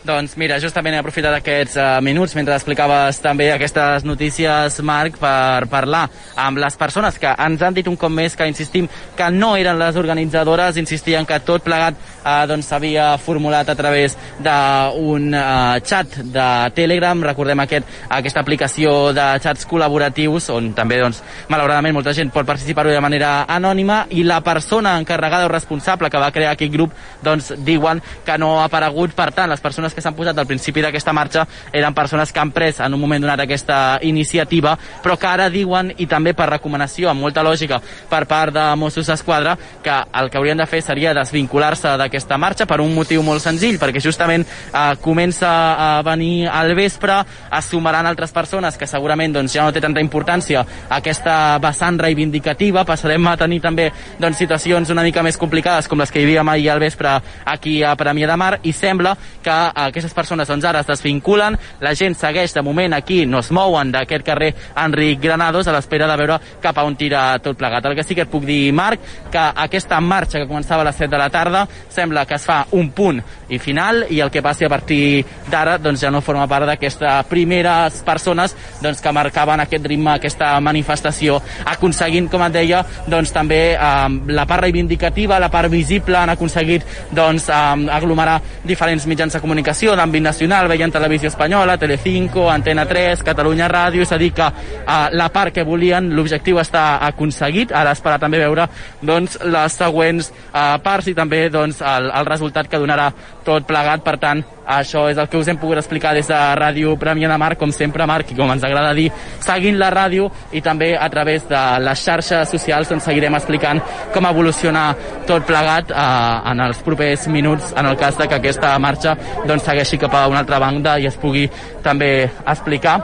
[0.00, 5.66] Doncs mira, justament he aprofitat aquests uh, minuts mentre explicaves també aquestes notícies, Marc, per
[5.68, 6.06] parlar
[6.40, 9.76] amb les persones que ens han dit un cop més que insistim que no eren
[9.76, 16.16] les organitzadores, insistien que tot plegat uh, doncs s'havia formulat a través d'un uh, xat
[16.32, 21.20] de Telegram, recordem aquest, aquesta aplicació de xats col·laboratius on també, doncs,
[21.52, 26.24] malauradament molta gent pot participar-ho de manera anònima i la persona encarregada o responsable que
[26.24, 29.94] va crear aquest grup doncs diuen que no ha aparegut, per tant, les persones persones
[29.94, 33.22] que s'han posat al principi d'aquesta marxa eren persones que han pres en un moment
[33.22, 38.26] donat aquesta iniciativa, però que ara diuen, i també per recomanació, amb molta lògica, per
[38.26, 42.80] part de Mossos d'Esquadra, que el que haurien de fer seria desvincular-se d'aquesta marxa per
[42.80, 47.20] un motiu molt senzill, perquè justament eh, comença a venir al vespre,
[47.58, 52.84] es sumaran altres persones que segurament doncs, ja no té tanta importància aquesta vessant reivindicativa,
[52.84, 56.44] passarem a tenir també doncs, situacions una mica més complicades com les que hi havia
[56.50, 60.82] ahir al vespre aquí a Premià de Mar i sembla que aquestes persones doncs, ara
[60.84, 64.52] es desvinculen, la gent segueix de moment aquí, no es mouen d'aquest carrer
[64.84, 67.86] Enric Granados a l'espera de veure cap a on tira tot plegat.
[67.86, 69.00] El que sí que et puc dir, Marc,
[69.32, 72.64] que aquesta marxa que començava a les 7 de la tarda sembla que es fa
[72.76, 76.46] un punt i final i el que passi a partir d'ara doncs, ja no forma
[76.50, 81.40] part d'aquestes primeres persones doncs, que marcaven aquest ritme, aquesta manifestació,
[81.72, 86.86] aconseguint, com et deia, doncs, també eh, la part reivindicativa, la part visible, han aconseguit
[87.16, 92.84] doncs, eh, aglomerar diferents mitjans de comunicació comunicació d'àmbit nacional, veient televisió espanyola, Telecinco, Antena
[92.86, 97.70] 3, Catalunya Ràdio, és a dir que uh, la part que volien, l'objectiu està aconseguit,
[97.70, 98.66] ara esperar també veure
[99.00, 103.12] doncs, les següents uh, parts i també doncs, el, el resultat que donarà
[103.46, 106.96] tot plegat, per tant, això és el que us hem pogut explicar des de Ràdio
[107.00, 109.08] Premià de Mar, com sempre, Marc, i com ens agrada dir,
[109.40, 113.80] seguint la ràdio i també a través de les xarxes socials doncs, seguirem explicant
[114.14, 114.90] com evoluciona
[115.26, 119.64] tot plegat eh, en els propers minuts, en el cas de que aquesta marxa doncs,
[119.64, 121.48] segueixi cap a una altra banda i es pugui
[121.82, 123.00] també explicar.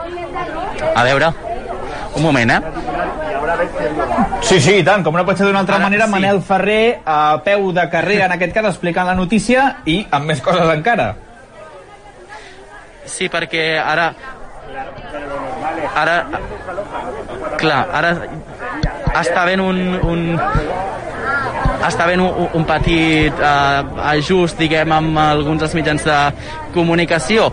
[0.95, 1.31] A veure,
[2.15, 2.61] un moment, eh?
[4.41, 6.13] Sí, sí, i tant, com no pot ser d'una altra Ara, manera, sí.
[6.13, 10.43] Manel Ferrer a peu de carrer, en aquest cas, explicant la notícia i amb més
[10.45, 11.13] coses encara.
[13.07, 14.11] Sí, perquè ara...
[15.97, 16.17] Ara...
[17.57, 18.11] Clar, ara
[19.17, 20.23] està havent un, un
[21.87, 26.17] està havent un, un petit eh, ajust, diguem, amb alguns dels mitjans de
[26.75, 27.47] comunicació.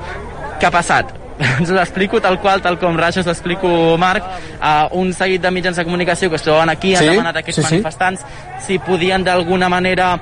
[0.58, 1.14] Què ha passat?
[1.58, 4.26] ens l'explico tal qual, tal com Raja us l'explico Marc,
[4.60, 7.02] uh, un seguit de mitjans de comunicació que es troben aquí, sí?
[7.02, 8.60] han demanat aquests sí, manifestants sí.
[8.66, 10.14] si podien d'alguna manera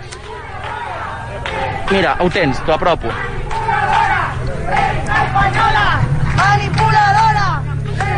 [1.92, 3.12] mira, ho tens, t'ho apropo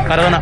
[0.09, 0.41] Perdona.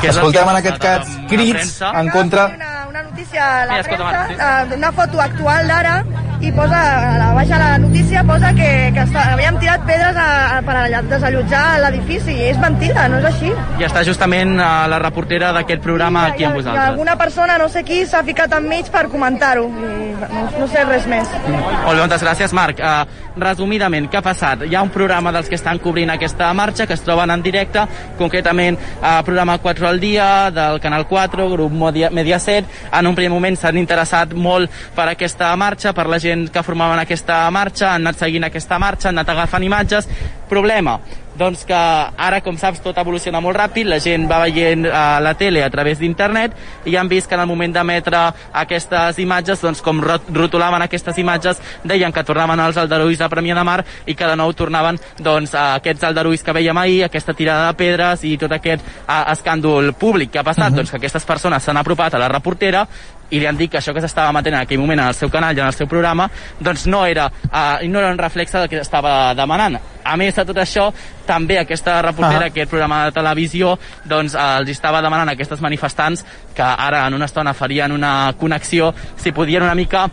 [0.00, 2.46] Que Escoltem en aquest cas crits en contra...
[2.54, 5.94] Una, una notícia a la premsa, eh, una foto actual d'ara,
[6.40, 6.78] i posa,
[7.14, 11.02] a la baixa la notícia posa que, que està, havíem tirat pedres a, a, per
[11.10, 13.50] desallotjar l'edifici i és mentida, no és així.
[13.80, 16.84] I està justament a eh, la reportera d'aquest programa aquí amb vosaltres.
[16.84, 19.66] I alguna persona, no sé qui, s'ha ficat enmig per comentar-ho.
[19.68, 21.30] No, no sé res més.
[21.48, 22.78] Molt bé, moltes gràcies, Marc.
[22.78, 24.62] Uh, resumidament, què ha passat?
[24.66, 27.84] Hi ha un programa dels que estan cobrint aquesta marxa que es troben en directe,
[28.18, 32.66] concretament uh, programa 4 al dia del Canal 4, grup Mediaset.
[32.92, 36.64] En un primer moment s'han interessat molt per aquesta marxa, per la gent gent que
[36.66, 40.08] formaven aquesta marxa, han anat seguint aquesta marxa, han anat agafant imatges.
[40.48, 40.98] Problema,
[41.38, 45.34] doncs que ara, com saps, tot evoluciona molt ràpid, la gent va veient uh, la
[45.38, 46.56] tele a través d'internet
[46.90, 48.24] i han vist que en el moment d'emetre
[48.62, 53.64] aquestes imatges, doncs com rotulaven aquestes imatges, deien que tornaven els aldarulls de Premià de
[53.64, 57.68] Mar i que de nou tornaven doncs, a aquests aldarulls que veiem ahir, aquesta tirada
[57.68, 60.82] de pedres i tot aquest uh, escàndol públic que ha passat, uh -huh.
[60.82, 62.86] doncs que aquestes persones s'han apropat a la reportera
[63.30, 65.30] i li han dit que això que s'estava emetent en aquell moment en el seu
[65.30, 66.28] canal i en el seu programa
[66.60, 69.78] doncs no era, uh, no era un reflexe del que estava demanant.
[70.04, 70.88] A més de tot això,
[71.28, 72.52] també aquesta reportera, ah.
[72.52, 73.76] aquest programa de televisió,
[74.08, 76.24] doncs eh, els estava demanant a aquestes manifestants
[76.56, 80.08] que ara en una estona farien una connexió, si podien una mica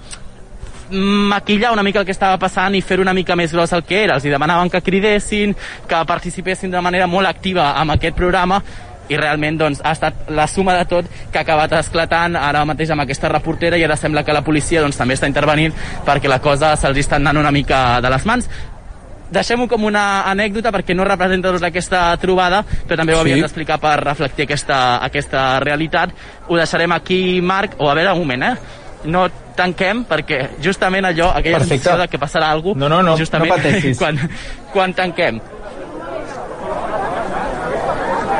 [0.91, 4.03] maquillar una mica el que estava passant i fer una mica més gros el que
[4.03, 4.19] era.
[4.19, 5.55] Els demanaven que cridessin,
[5.89, 8.61] que participessin de manera molt activa amb aquest programa
[9.09, 12.89] i realment doncs, ha estat la suma de tot que ha acabat esclatant ara mateix
[12.93, 15.75] amb aquesta reportera i ara sembla que la policia doncs, també està intervenint
[16.07, 18.49] perquè la cosa se'ls està anant una mica de les mans
[19.35, 23.25] deixem-ho com una anècdota perquè no representa doncs, aquesta trobada, però també ho sí.
[23.25, 26.15] havíem d'explicar per reflectir aquesta, aquesta realitat.
[26.47, 28.83] Ho deixarem aquí, Marc, o a veure, un moment, eh?
[29.11, 31.83] No tanquem perquè justament allò, aquella Perfecte.
[31.83, 33.97] sensació de que passarà alguna cosa, no, no, no, justament no pateixis.
[34.01, 34.19] quan,
[34.73, 35.39] quan tanquem.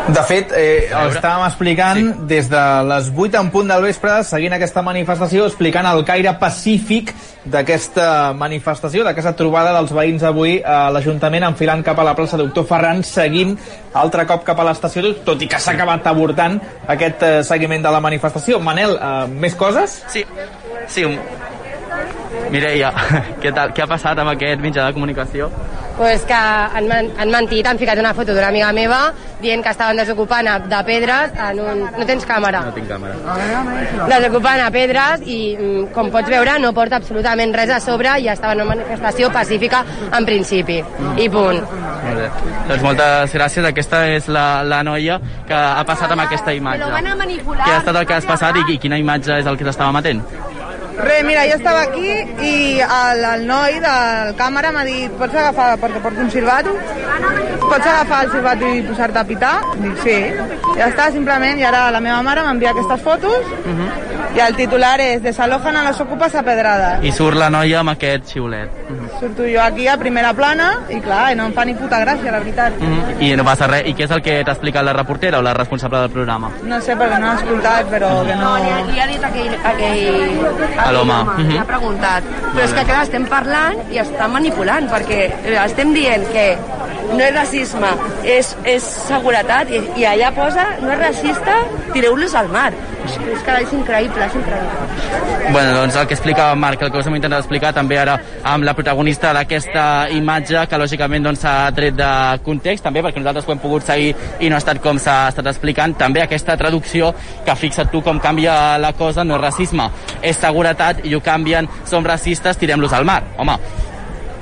[0.05, 2.25] De fet, eh, el estàvem explicant sí.
[2.29, 7.09] des de les 8 en punt del vespre, seguint aquesta manifestació, explicant el caire pacífic
[7.49, 12.67] d'aquesta manifestació, d'aquesta trobada dels veïns avui a l'Ajuntament enfilant cap a la plaça Doctor
[12.69, 13.57] Ferran, seguint
[13.97, 17.97] altre cop cap a l'estació, tot i que s'ha acabat avortant aquest eh, seguiment de
[17.97, 18.61] la manifestació.
[18.61, 20.03] Manel, eh, més coses?
[20.13, 20.21] Sí,
[20.85, 21.09] sí.
[22.51, 22.91] Mireia,
[23.41, 23.73] què, tal?
[23.75, 25.49] què ha passat amb aquest mitjà de comunicació?
[25.97, 28.99] pues que han, han mentit, han ficat una foto d'una amiga meva
[29.39, 31.84] dient que estaven desocupant de pedres en un...
[31.95, 32.63] No tens càmera?
[32.65, 33.15] No tinc càmera.
[34.12, 38.27] Desocupant a pedres i, mm, com pots veure, no porta absolutament res a sobre i
[38.31, 40.81] estava en una manifestació pacífica en principi.
[41.21, 41.62] I punt.
[42.05, 42.27] Molt bé.
[42.71, 43.69] Doncs moltes gràcies.
[43.71, 46.91] Aquesta és la, la noia que ha passat amb aquesta imatge.
[46.91, 49.95] Què ha estat el que has passat i, i quina imatge és el que t'estava
[49.95, 50.23] matent?
[50.97, 52.08] Re, mira, jo estava aquí
[52.47, 56.71] i el, el noi del càmera m'ha dit pots agafar, perquè porto un silbato,
[57.65, 59.55] pots agafar el silbato i posar-te a pitar?
[59.81, 60.17] Dic, sí.
[60.77, 63.88] Ja està, simplement, i ara la meva mare m'envia aquestes fotos uh mhm.
[63.88, 64.38] -huh.
[64.38, 66.99] i el titular és Desalojan a los ocupas a pedrada.
[67.01, 68.69] I surt la noia amb aquest xiulet.
[68.89, 69.05] Uh mhm.
[69.05, 69.19] -huh.
[69.19, 72.39] Surto jo aquí a primera plana i clar, no em fa ni puta gràcia, la
[72.39, 72.73] veritat.
[72.79, 73.01] Uh mhm.
[73.01, 73.23] -huh.
[73.23, 73.84] I no passa res.
[73.86, 76.51] I què és el que t'ha explicat la reportera o la responsable del programa?
[76.63, 78.27] No sé, perquè no l'he escoltat, però uh -huh.
[78.27, 78.55] que no...
[78.55, 81.13] Li, li ha dit aquell, aquell a l'home.
[81.13, 81.59] Uh -huh.
[81.59, 82.23] Ha preguntat.
[82.53, 86.45] Però és que clar, estem parlant i estan manipulant, perquè eh, estem dient que
[87.11, 87.91] no és racisme,
[88.23, 91.61] és, és seguretat, i, i allà posa no és racista,
[91.93, 92.71] tireu-los al mar.
[93.05, 95.51] És, que és increïble, és increïble.
[95.51, 98.15] Bueno, doncs el que explicava Marc, el que us hem intentat explicar també ara
[98.49, 102.09] amb la protagonista d'aquesta imatge, que lògicament doncs, s'ha doncs, tret de
[102.47, 105.51] context, també perquè nosaltres ho hem pogut seguir i no ha estat com s'ha estat
[105.53, 107.13] explicant, també aquesta traducció
[107.45, 109.89] que fixa't tu com canvia la cosa, no és racisme,
[110.21, 113.21] és seguretat i ho canvien, som racistes, tirem-los al mar.
[113.37, 113.59] Home,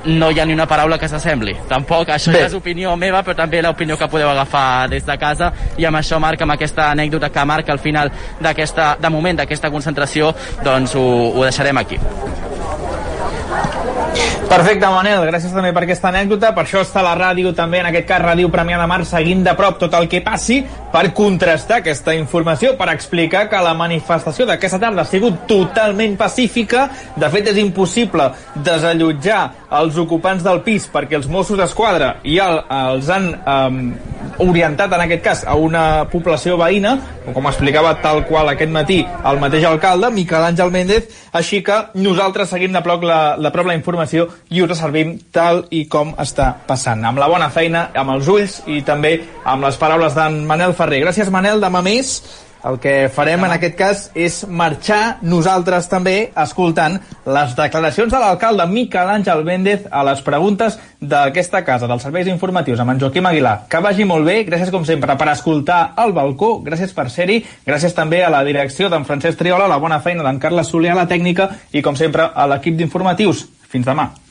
[0.06, 1.54] no hi ha ni una paraula que s'assembli.
[1.68, 2.44] Tampoc, això Bé.
[2.44, 6.00] ja és opinió meva, però també l'opinió que podeu agafar des de casa, i amb
[6.00, 10.94] això, Marc, amb aquesta anècdota que marca al final d'aquesta, de moment d'aquesta concentració, doncs
[10.94, 12.00] ho, ho deixarem aquí.
[14.48, 16.52] Perfecte, Manel, gràcies també per aquesta anècdota.
[16.54, 19.54] Per això està la ràdio també, en aquest cas Ràdio Premià de Mar, seguint de
[19.58, 20.60] prop tot el que passi
[20.94, 26.86] per contrastar aquesta informació, per explicar que la manifestació d'aquesta tarda ha sigut totalment pacífica.
[27.18, 29.40] De fet, és impossible desallotjar
[29.74, 32.46] els ocupants del pis perquè els Mossos d'Esquadra ja
[32.92, 33.80] els han eh,
[34.44, 36.94] orientat, en aquest cas, a una població veïna,
[37.34, 42.50] com explicava tal qual aquest matí el mateix alcalde, Miquel Àngel Méndez, així que nosaltres
[42.52, 46.52] seguim de prop la, de prop la informació i us servim tal i com està
[46.68, 47.02] passant.
[47.06, 50.83] Amb la bona feina, amb els ulls i també amb les paraules d'en Manel Ferrer.
[51.04, 51.62] Gràcies, Manel.
[51.62, 52.18] Demà més
[52.64, 56.96] el que farem en aquest cas és marxar nosaltres també escoltant
[57.28, 62.80] les declaracions de l'alcalde Miquel Àngel Méndez a les preguntes d'aquesta casa, dels serveis informatius
[62.80, 63.66] amb en Joaquim Aguilar.
[63.68, 67.92] Que vagi molt bé, gràcies com sempre per escoltar al balcó, gràcies per ser-hi, gràcies
[67.92, 71.08] també a la direcció d'en Francesc Triola, la bona feina d'en Carles Soler a la
[71.10, 73.44] tècnica i com sempre a l'equip d'informatius.
[73.68, 74.23] Fins demà.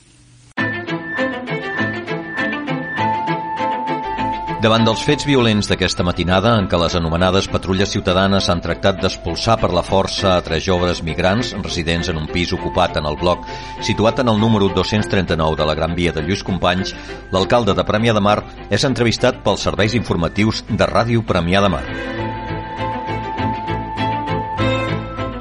[4.63, 9.57] Davant dels fets violents d'aquesta matinada, en què les anomenades patrulles ciutadanes han tractat d'expulsar
[9.59, 13.43] per la força a tres joves migrants residents en un pis ocupat en el bloc
[13.83, 16.95] situat en el número 239 de la Gran Via de Lluís Companys,
[17.35, 18.37] l'alcalde de Premià de Mar
[18.69, 21.83] és entrevistat pels serveis informatius de Ràdio Premià de Mar.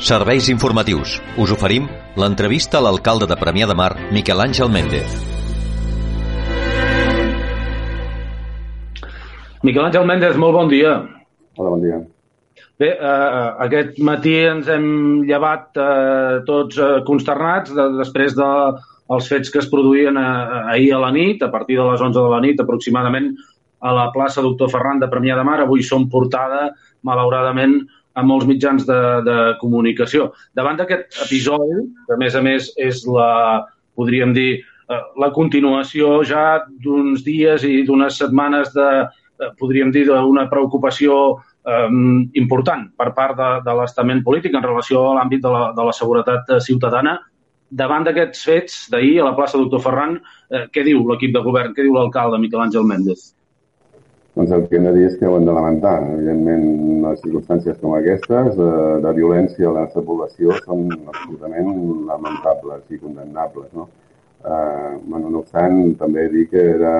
[0.02, 1.20] Serveis informatius.
[1.38, 1.86] Us oferim
[2.18, 5.31] l'entrevista a l'alcalde de Premià de Mar, Miquel Àngel Méndez.
[9.62, 10.96] Miquel Àngel Méndez, molt bon dia.
[11.54, 12.00] Hola, bon dia.
[12.82, 14.88] Bé, eh, aquest matí ens hem
[15.28, 18.48] llevat eh, tots eh, consternats de, després de
[19.14, 20.32] els fets que es produïen eh,
[20.74, 23.30] ahir a la nit, a partir de les 11 de la nit aproximadament,
[23.86, 25.60] a la plaça Doctor Ferran de Premià de Mar.
[25.62, 26.72] Avui som portada,
[27.06, 27.78] malauradament,
[28.18, 29.00] a molts mitjans de,
[29.30, 30.32] de comunicació.
[30.58, 33.62] Davant d'aquest episodi, que a més a més és la,
[33.94, 34.50] podríem dir,
[34.90, 39.21] eh, la continuació ja d'uns dies i d'unes setmanes de, eh,
[39.58, 41.18] podríem dir, d'una preocupació
[41.66, 41.90] eh,
[42.40, 45.94] important per part de, de l'estament polític en relació a l'àmbit de, la, de la
[45.96, 47.18] seguretat ciutadana.
[47.72, 50.18] Davant d'aquests fets d'ahir a la plaça Doctor Ferran,
[50.52, 53.30] eh, què diu l'equip de govern, què diu l'alcalde Miquel Àngel Méndez?
[54.36, 55.98] Doncs el que hem de dir és que ho hem de lamentar.
[56.14, 56.62] Evidentment,
[57.04, 58.68] les circumstàncies com aquestes de,
[59.04, 61.68] de violència a la nostra població són absolutament
[62.08, 63.68] lamentables i condemnables.
[63.76, 63.90] No?
[64.44, 66.92] Eh, bueno, no obstant, també dir que era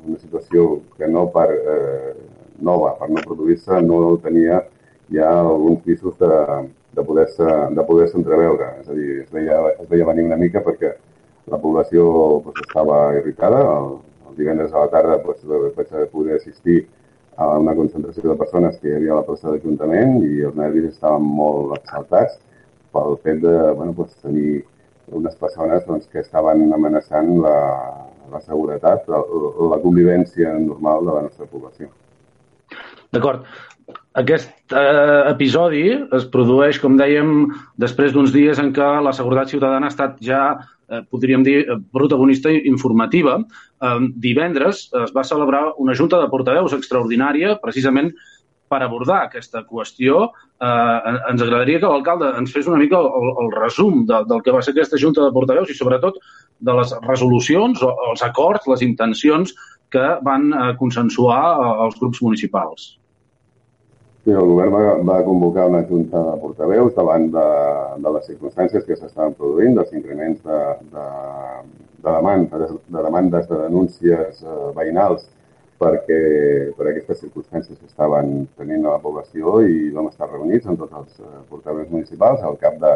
[0.00, 2.12] una situació que no per eh,
[2.64, 4.62] nova, per no produir-se, no tenia
[5.12, 6.30] ja alguns pisos de,
[6.96, 8.70] de poder-se de poder entreveure.
[8.80, 10.94] És a dir, es veia, es veia venir una mica perquè
[11.52, 13.92] la població pues, estava irritada, el,
[14.30, 15.44] el divendres a la tarda doncs,
[15.76, 16.86] vaig poder assistir
[17.36, 20.90] a una concentració de persones que hi havia a la plaça d'Ajuntament i els nervis
[20.90, 22.40] estaven molt exaltats
[22.92, 24.62] pel fet de bueno, doncs, tenir
[25.16, 27.56] unes persones doncs, que estaven amenaçant la,
[28.30, 29.20] la seguretat, la,
[29.72, 31.90] la convivència normal de la nostra població.
[33.10, 33.46] D'acord.
[34.20, 35.84] Aquest eh, episodi
[36.14, 37.48] es produeix, com dèiem,
[37.82, 40.42] després d'uns dies en què la seguretat ciutadana ha estat ja,
[40.90, 43.40] eh, podríem dir, protagonista informativa.
[43.82, 43.96] Eh,
[44.26, 48.12] divendres es va celebrar una junta de portaveus extraordinària precisament
[48.70, 50.28] per abordar aquesta qüestió.
[50.62, 54.54] Eh, ens agradaria que l'alcalde ens fes una mica el, el resum de, del que
[54.54, 56.20] va ser aquesta junta de portaveus i sobretot
[56.60, 59.52] de les resolucions, els acords, les intencions
[59.90, 62.94] que van eh, consensuar eh, els grups municipals.
[64.20, 67.46] Sí, el govern va, va convocar una junta de portaveus davant de,
[68.04, 70.58] de les circumstàncies que s'estaven produint, dels increments de,
[70.92, 71.06] de,
[72.04, 75.24] de, demandes, de demandes de denúncies eh, veïnals
[75.80, 76.20] perquè
[76.76, 81.22] per aquestes circumstàncies que estaven tenint la població i vam estar reunits amb tots els
[81.24, 82.92] eh, portaveus municipals, al cap de,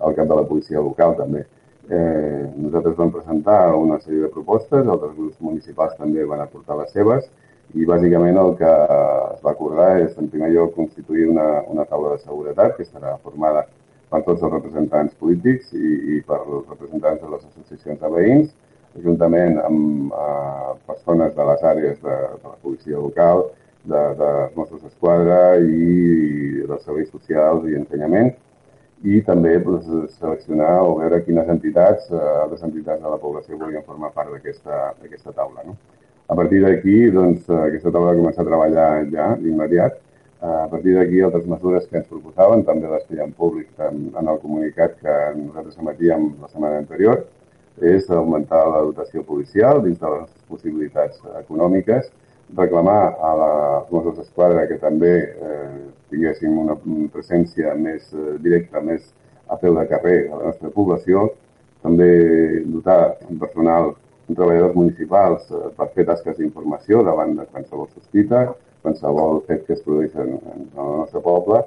[0.00, 1.44] al cap de la policia local també.
[1.84, 6.92] Eh, nosaltres vam presentar una sèrie de propostes, altres grups municipals també van aportar les
[6.96, 7.28] seves,
[7.74, 12.14] i bàsicament el que es va acordar és, en primer lloc, constituir una, una taula
[12.14, 13.66] de seguretat que estarà formada
[14.10, 18.52] per tots els representants polítics i, i per els representants de les associacions de veïns,
[19.02, 23.46] juntament amb eh, persones de les àrees de, de la policia local,
[23.84, 28.32] de, de Mossos d'Esquadra i dels serveis socials i ensenyament,
[29.04, 29.84] i també pues,
[30.16, 35.34] seleccionar o veure quines entitats, eh, altres entitats de la població volien formar part d'aquesta
[35.34, 35.66] taula.
[35.66, 35.76] No?
[36.28, 40.00] A partir d'aquí, doncs, aquesta taula va començar a treballar ja d'immediat.
[40.44, 44.40] A partir d'aquí, altres mesures que ens proposaven, també les feien públic en, en el
[44.42, 47.22] comunicat que nosaltres emetíem la setmana anterior,
[47.82, 52.10] és augmentar la dotació policial dins de les possibilitats econòmiques,
[52.54, 55.80] reclamar a les Mossos d'Esquadra que també eh,
[56.12, 56.76] tinguéssim una
[57.12, 59.08] presència més eh, directa, més
[59.48, 61.28] a peu de carrer a la nostra població,
[61.82, 62.10] també
[62.64, 63.94] dotar un personal
[64.28, 68.46] treballadors municipals eh, per fer tasques d'informació davant de qualsevol sospita,
[68.84, 71.64] qualsevol fet que es produeix en, en el nostre poble,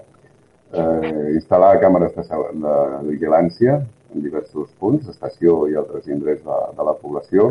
[0.72, 2.78] eh, instal·lar càmeres de, de
[3.12, 3.82] vigilància
[4.14, 7.49] en diversos punts, estació i altres indrets de, de la població,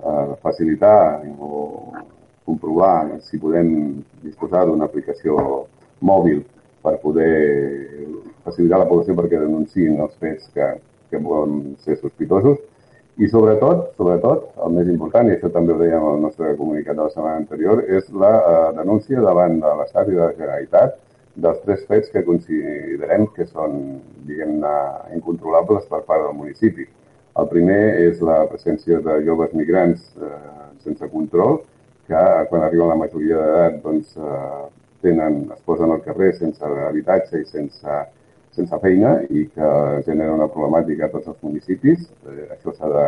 [0.00, 1.92] eh, facilitar o
[2.46, 5.66] comprovar si podem disposar d'una aplicació
[6.00, 6.42] mòbil
[6.82, 7.34] per poder
[8.44, 10.72] facilitar la població perquè denunciïn els fets que,
[11.10, 12.58] que poden ser sospitosos.
[13.20, 17.04] I sobretot, sobretot, el més important, i això també ho dèiem al nostre comunicat de
[17.04, 20.96] la setmana anterior, és la eh, denúncia davant de l'Estat i de la Generalitat
[21.42, 24.74] dels tres fets que considerem que són, diguem-ne,
[25.16, 26.86] incontrolables per part del municipi.
[27.40, 30.30] El primer és la presència de joves migrants eh,
[30.84, 31.60] sense control,
[32.10, 34.62] que quan arriben la majoria d'edat doncs, eh,
[35.00, 38.00] tenen, es posen al carrer sense habitatge i sense
[38.50, 39.68] sense feina i que
[40.06, 42.08] genera una problemàtica a tots els municipis.
[42.26, 43.06] Eh, això s'ha de,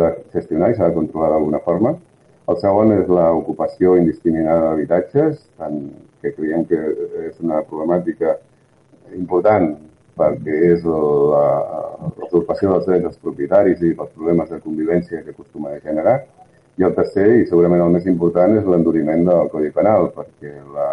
[0.00, 1.94] de gestionar i s'ha de controlar d'alguna forma.
[2.50, 5.42] El segon és l'ocupació indiscriminada d'habitatges,
[6.22, 6.78] que creiem que
[7.28, 8.36] és una problemàtica
[9.18, 9.74] important
[10.16, 15.80] perquè és l'usurpació dels drets dels propietaris i els problemes de convivència que acostuma a
[15.80, 16.20] generar.
[16.78, 20.88] I el tercer, i segurament el més important, és l'enduriment del Codi Penal, perquè la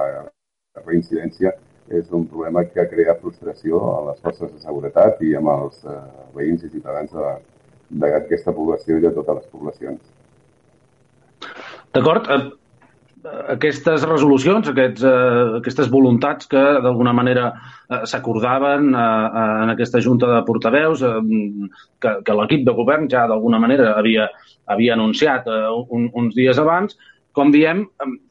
[0.85, 1.53] reincidència
[1.89, 5.97] és un problema que crea frustració a les forces de seguretat i amb els eh,
[6.35, 7.15] veïns i ciutadans
[7.89, 10.01] d'aquesta població i de totes les poblacions.
[11.95, 12.29] D'acord.
[13.51, 19.99] Aquestes resolucions, aquests, eh, aquestes voluntats que d'alguna manera eh, s'acordaven eh, eh, en aquesta
[19.99, 21.67] junta de portaveus, eh,
[21.99, 24.29] que, que l'equip de govern ja d'alguna manera havia,
[24.71, 26.95] havia anunciat eh, un, uns dies abans,
[27.35, 27.85] com diem,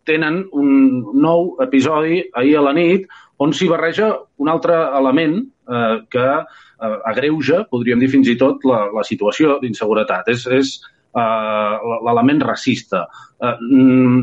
[0.08, 0.70] tenen un
[1.14, 3.06] nou episodi ahir a la nit
[3.38, 4.10] on s'hi barreja
[4.42, 9.58] un altre element eh, que eh, agreuja, podríem dir fins i tot, la, la situació
[9.62, 10.32] d'inseguretat.
[10.32, 10.78] És, és
[11.16, 13.06] eh, l'element racista.
[13.40, 14.20] Eh, mm,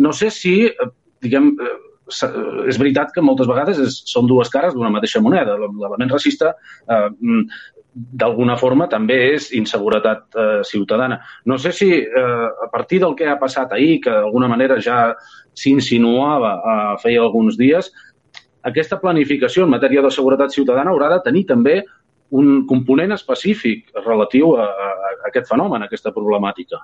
[0.00, 0.56] no sé si,
[1.22, 1.76] diguem, eh,
[2.70, 5.56] és veritat que moltes vegades és, són dues cares d'una mateixa moneda.
[5.58, 7.42] L'element racista eh, mm,
[7.96, 10.34] d'alguna forma també és inseguretat
[10.68, 11.16] ciutadana.
[11.48, 15.14] No sé si eh, a partir del que ha passat ahir, que d'alguna manera ja
[15.56, 17.88] s'insinuava feia alguns dies,
[18.66, 21.78] aquesta planificació en matèria de seguretat ciutadana haurà de tenir també
[22.30, 26.80] un component específic relatiu a, a, a aquest fenomen, a aquesta problemàtica.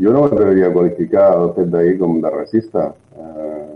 [0.00, 2.90] Jo no m'atreviria a qualificar el fet d'ahir com de racista.
[3.18, 3.70] Eh,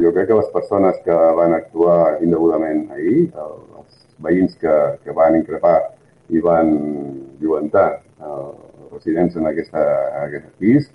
[0.00, 5.36] jo crec que les persones que van actuar indegudament ahir, els veïns que, que van
[5.38, 5.76] increpar
[6.28, 6.72] i van
[7.40, 8.56] violentar els
[8.92, 9.84] residents en, aquesta,
[10.16, 10.88] en aquest pis,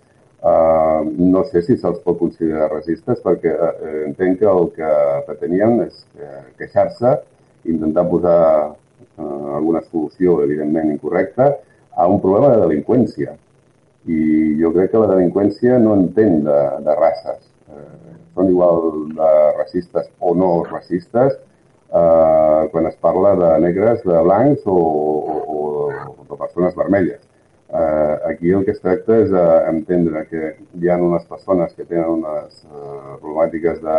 [0.44, 3.70] Uh, no sé si se'ls pot considerar racistes perquè uh,
[4.04, 4.90] entenc que el que
[5.24, 7.14] pretenien és uh, queixar-se,
[7.70, 8.42] intentar posar
[8.74, 11.50] uh, alguna solució evidentment incorrecta
[11.96, 13.36] a un problema de delinqüència.
[14.10, 14.20] I
[14.60, 17.42] jo crec que la delinqüència no entén de, de races.
[17.70, 18.80] Uh, són igual
[19.14, 21.36] de racistes o no racistes
[21.94, 25.60] uh, quan es parla de negres, de blancs o, o,
[25.94, 27.22] o de persones vermelles
[27.76, 32.20] Eh, aquí el que es tracta és d'entendre que hi ha unes persones que tenen
[32.20, 33.96] unes eh, problemàtiques de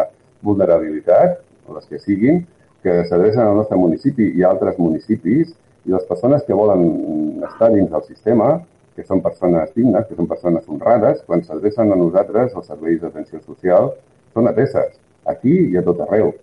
[0.47, 2.45] vulnerabilitat, o les que siguin,
[2.85, 5.55] que s'adrecen al nostre municipi i altres municipis,
[5.85, 8.59] i les persones que volen estar dins del sistema,
[8.95, 13.41] que són persones dignes, que són persones honrades, quan s'adrecen a nosaltres, als serveis d'atenció
[13.43, 13.91] social,
[14.37, 16.35] són ateses, aquí i a tot arreu.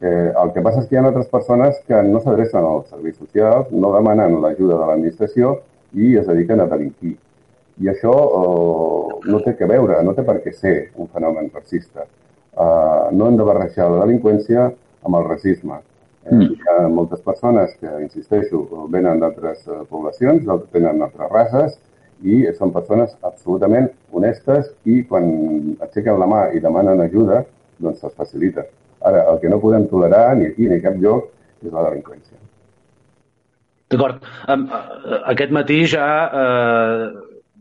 [0.00, 3.18] Eh, el que passa és que hi ha altres persones que no s'adrecen als serveis
[3.18, 5.56] socials, no demanen l'ajuda de l'administració
[5.98, 7.16] i es dediquen a delinquir.
[7.82, 12.06] I això uh, no té que veure, no té per què ser un fenomen racista.
[12.58, 14.64] Uh, no hem de barrejar la delinqüència
[15.06, 15.80] amb el racisme.
[16.24, 16.48] Eh, mm.
[16.54, 21.78] Hi ha moltes persones que, insisteixo, venen d'altres uh, poblacions, tenen altres races,
[22.26, 25.28] i són persones absolutament honestes i quan
[25.84, 27.44] aixequen la mà i demanen ajuda,
[27.78, 28.66] doncs se'ls facilita.
[29.06, 31.30] Ara, el que no podem tolerar ni aquí ni a cap lloc
[31.62, 32.36] és la delinqüència.
[33.88, 34.24] D'acord.
[35.32, 37.04] Aquest matí ja eh,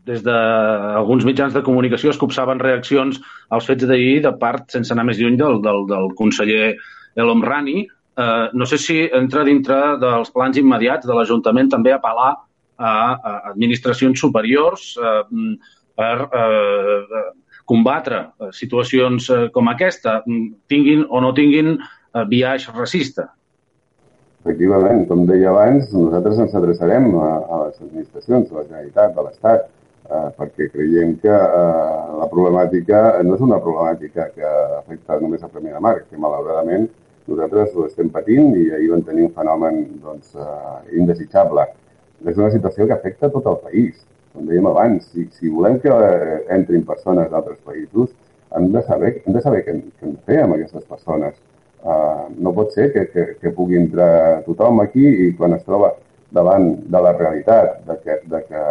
[0.09, 3.21] des d'alguns mitjans de comunicació es copsaven reaccions
[3.53, 6.75] als fets d'ahir de part, sense anar més lluny, del, del, del conseller
[7.17, 7.81] El Omrani.
[8.17, 12.37] Eh, no sé si entra dintre dels plans immediats de l'Ajuntament també apel·lar a,
[12.87, 15.19] a administracions superiors eh,
[15.97, 17.21] per eh,
[17.67, 18.23] combatre
[18.55, 20.21] situacions eh, com aquesta,
[20.71, 23.27] tinguin o no tinguin eh, viatge racista.
[24.45, 29.25] Efectivament, com deia abans, nosaltres ens adreçarem a, a les administracions, a la Generalitat, de
[29.25, 29.65] l'Estat,
[30.07, 35.51] eh, perquè creiem que eh, la problemàtica no és una problemàtica que afecta només a
[35.51, 36.87] Premià de Mar, que malauradament
[37.27, 41.67] nosaltres ho estem patint i ahir vam tenir un fenomen doncs, eh, indesitjable.
[42.25, 44.05] És una situació que afecta tot el país.
[44.33, 48.15] Com dèiem abans, si, si volem que eh, entrin persones d'altres països,
[48.57, 51.35] hem de saber, hem de saber què, què hem de fer amb aquestes persones
[51.87, 55.91] Uh, no pot ser que, que, que pugui entrar tothom aquí i quan es troba
[56.33, 58.63] davant de la realitat de que, de que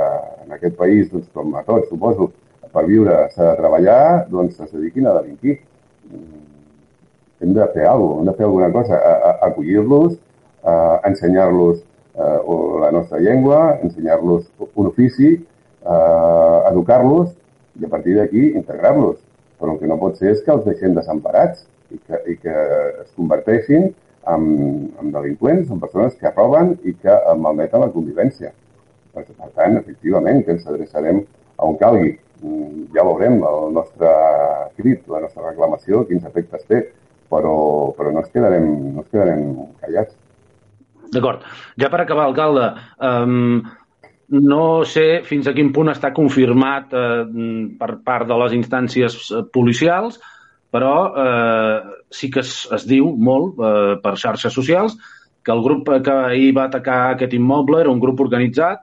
[0.43, 2.33] en aquest país, doncs, com a tots, suposo,
[2.75, 5.55] per viure s'ha de treballar, doncs es dediquin a delinquir.
[7.41, 9.01] Hem de fer alguna cosa, hem de fer alguna cosa,
[9.49, 10.17] acollir-los,
[11.05, 11.83] ensenyar-los
[12.15, 15.35] uh, la nostra llengua, ensenyar-los un ofici,
[15.85, 17.31] uh, educar-los
[17.81, 19.21] i a partir d'aquí integrar-los.
[19.61, 22.55] Però el que no pot ser és que els deixem desemparats i que, i que
[23.05, 23.89] es converteixin
[24.27, 24.45] en,
[25.01, 28.53] en delinqüents, en persones que roben i que malmeten la convivència.
[29.15, 31.23] Per, per tant, efectivament, que ens adreçarem
[31.57, 32.17] a on calgui.
[32.43, 34.11] Mm, ja veurem el nostre
[34.77, 36.83] crit, la nostra reclamació, quins efectes té,
[37.31, 37.57] però,
[37.97, 39.43] però no, ens quedarem, no ens quedarem
[39.83, 40.15] callats.
[41.15, 41.45] D'acord.
[41.79, 43.61] Ja per acabar, alcalde, um,
[44.29, 47.27] no sé fins a quin punt està confirmat eh,
[47.79, 50.19] per part de les instàncies eh, policials,
[50.75, 51.77] però eh,
[52.11, 54.97] sí que es, es diu molt eh, per xarxes socials
[55.47, 58.83] que el grup que ahir va atacar aquest immoble era un grup organitzat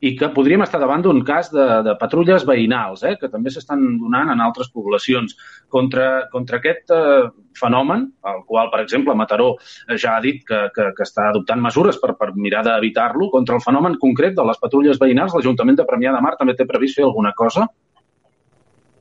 [0.00, 3.82] i que podríem estar davant d'un cas de, de patrulles veïnals, eh, que també s'estan
[3.98, 5.34] donant en altres poblacions.
[5.74, 7.26] Contra, contra aquest eh,
[7.58, 9.50] fenomen, el qual, per exemple, Mataró
[9.96, 13.64] ja ha dit que, que, que està adoptant mesures per, per mirar d'evitar-lo, contra el
[13.64, 17.08] fenomen concret de les patrulles veïnals, l'Ajuntament de Premià de Mar també té previst fer
[17.08, 17.66] alguna cosa?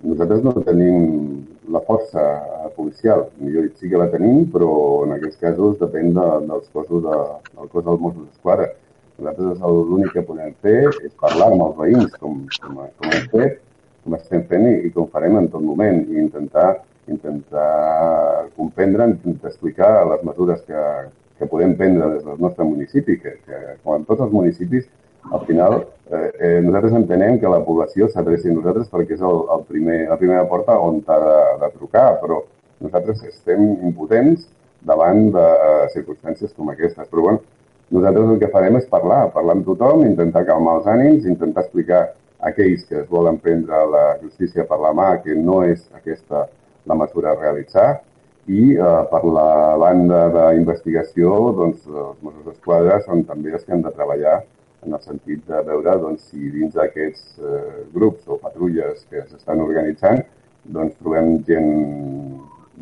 [0.08, 2.24] Nosaltres no tenim la força
[2.76, 3.28] policial.
[3.42, 4.72] Millor dit, sí que la tenim, però
[5.06, 7.18] en aquests casos depèn de, dels cossos de,
[7.54, 8.70] del cos dels Mossos d'Esquadra
[9.18, 13.60] nosaltres l'únic que podem fer és parlar amb els veïns, com, com, com hem fet,
[14.04, 16.68] com estem fent i, i com farem en tot moment, i intentar,
[17.12, 17.70] intentar
[18.56, 20.84] comprendre, intentar explicar les mesures que,
[21.40, 24.88] que podem prendre des del nostre municipi, que, que com en tots els municipis,
[25.28, 29.42] al final eh, eh, nosaltres entenem que la població s'adreci a nosaltres perquè és el,
[29.56, 32.44] el primer, la primera porta on ha de, de trucar, però
[32.84, 34.48] nosaltres estem impotents
[34.88, 35.46] davant de
[35.92, 37.10] circumstàncies com aquestes.
[37.12, 37.42] Però bueno,
[37.96, 42.02] nosaltres el que farem és parlar, parlar amb tothom, intentar calmar els ànims, intentar explicar
[42.08, 46.46] a aquells que es volen prendre la justícia per la mà que no és aquesta
[46.88, 47.88] la mesura a realitzar
[48.48, 53.84] i eh, per la banda d'investigació doncs, els Mossos d'Esquadra són també els que han
[53.84, 54.38] de treballar
[54.86, 57.64] en el sentit de veure doncs, si dins d'aquests eh,
[57.96, 60.24] grups o patrulles que s'estan organitzant
[60.64, 61.74] doncs, trobem gent,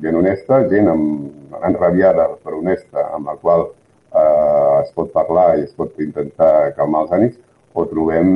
[0.04, 1.32] gent honesta, gent amb,
[1.66, 3.70] enrabiada però honesta, amb la qual
[4.16, 7.42] eh, es pot parlar i es pot intentar calmar els ànims,
[7.76, 8.30] o trobem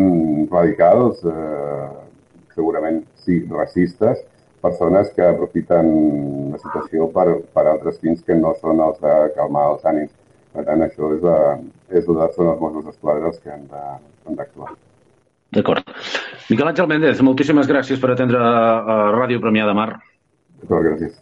[0.52, 1.88] radicals, eh,
[2.56, 4.20] segurament sí, racistes,
[4.62, 5.88] persones que aprofiten
[6.52, 10.12] la situació per, per altres fins que no són els de calmar els ànims.
[10.52, 11.38] Per tant, això és, la,
[11.94, 13.68] és la, són els Mossos d'Esquadra els que han
[14.36, 14.74] d'actuar.
[15.56, 15.96] D'acord.
[16.50, 19.90] Miquel Àngel Méndez, moltíssimes gràcies per atendre a Ràdio Premià de Mar.
[20.60, 21.16] D'acord, gràcies.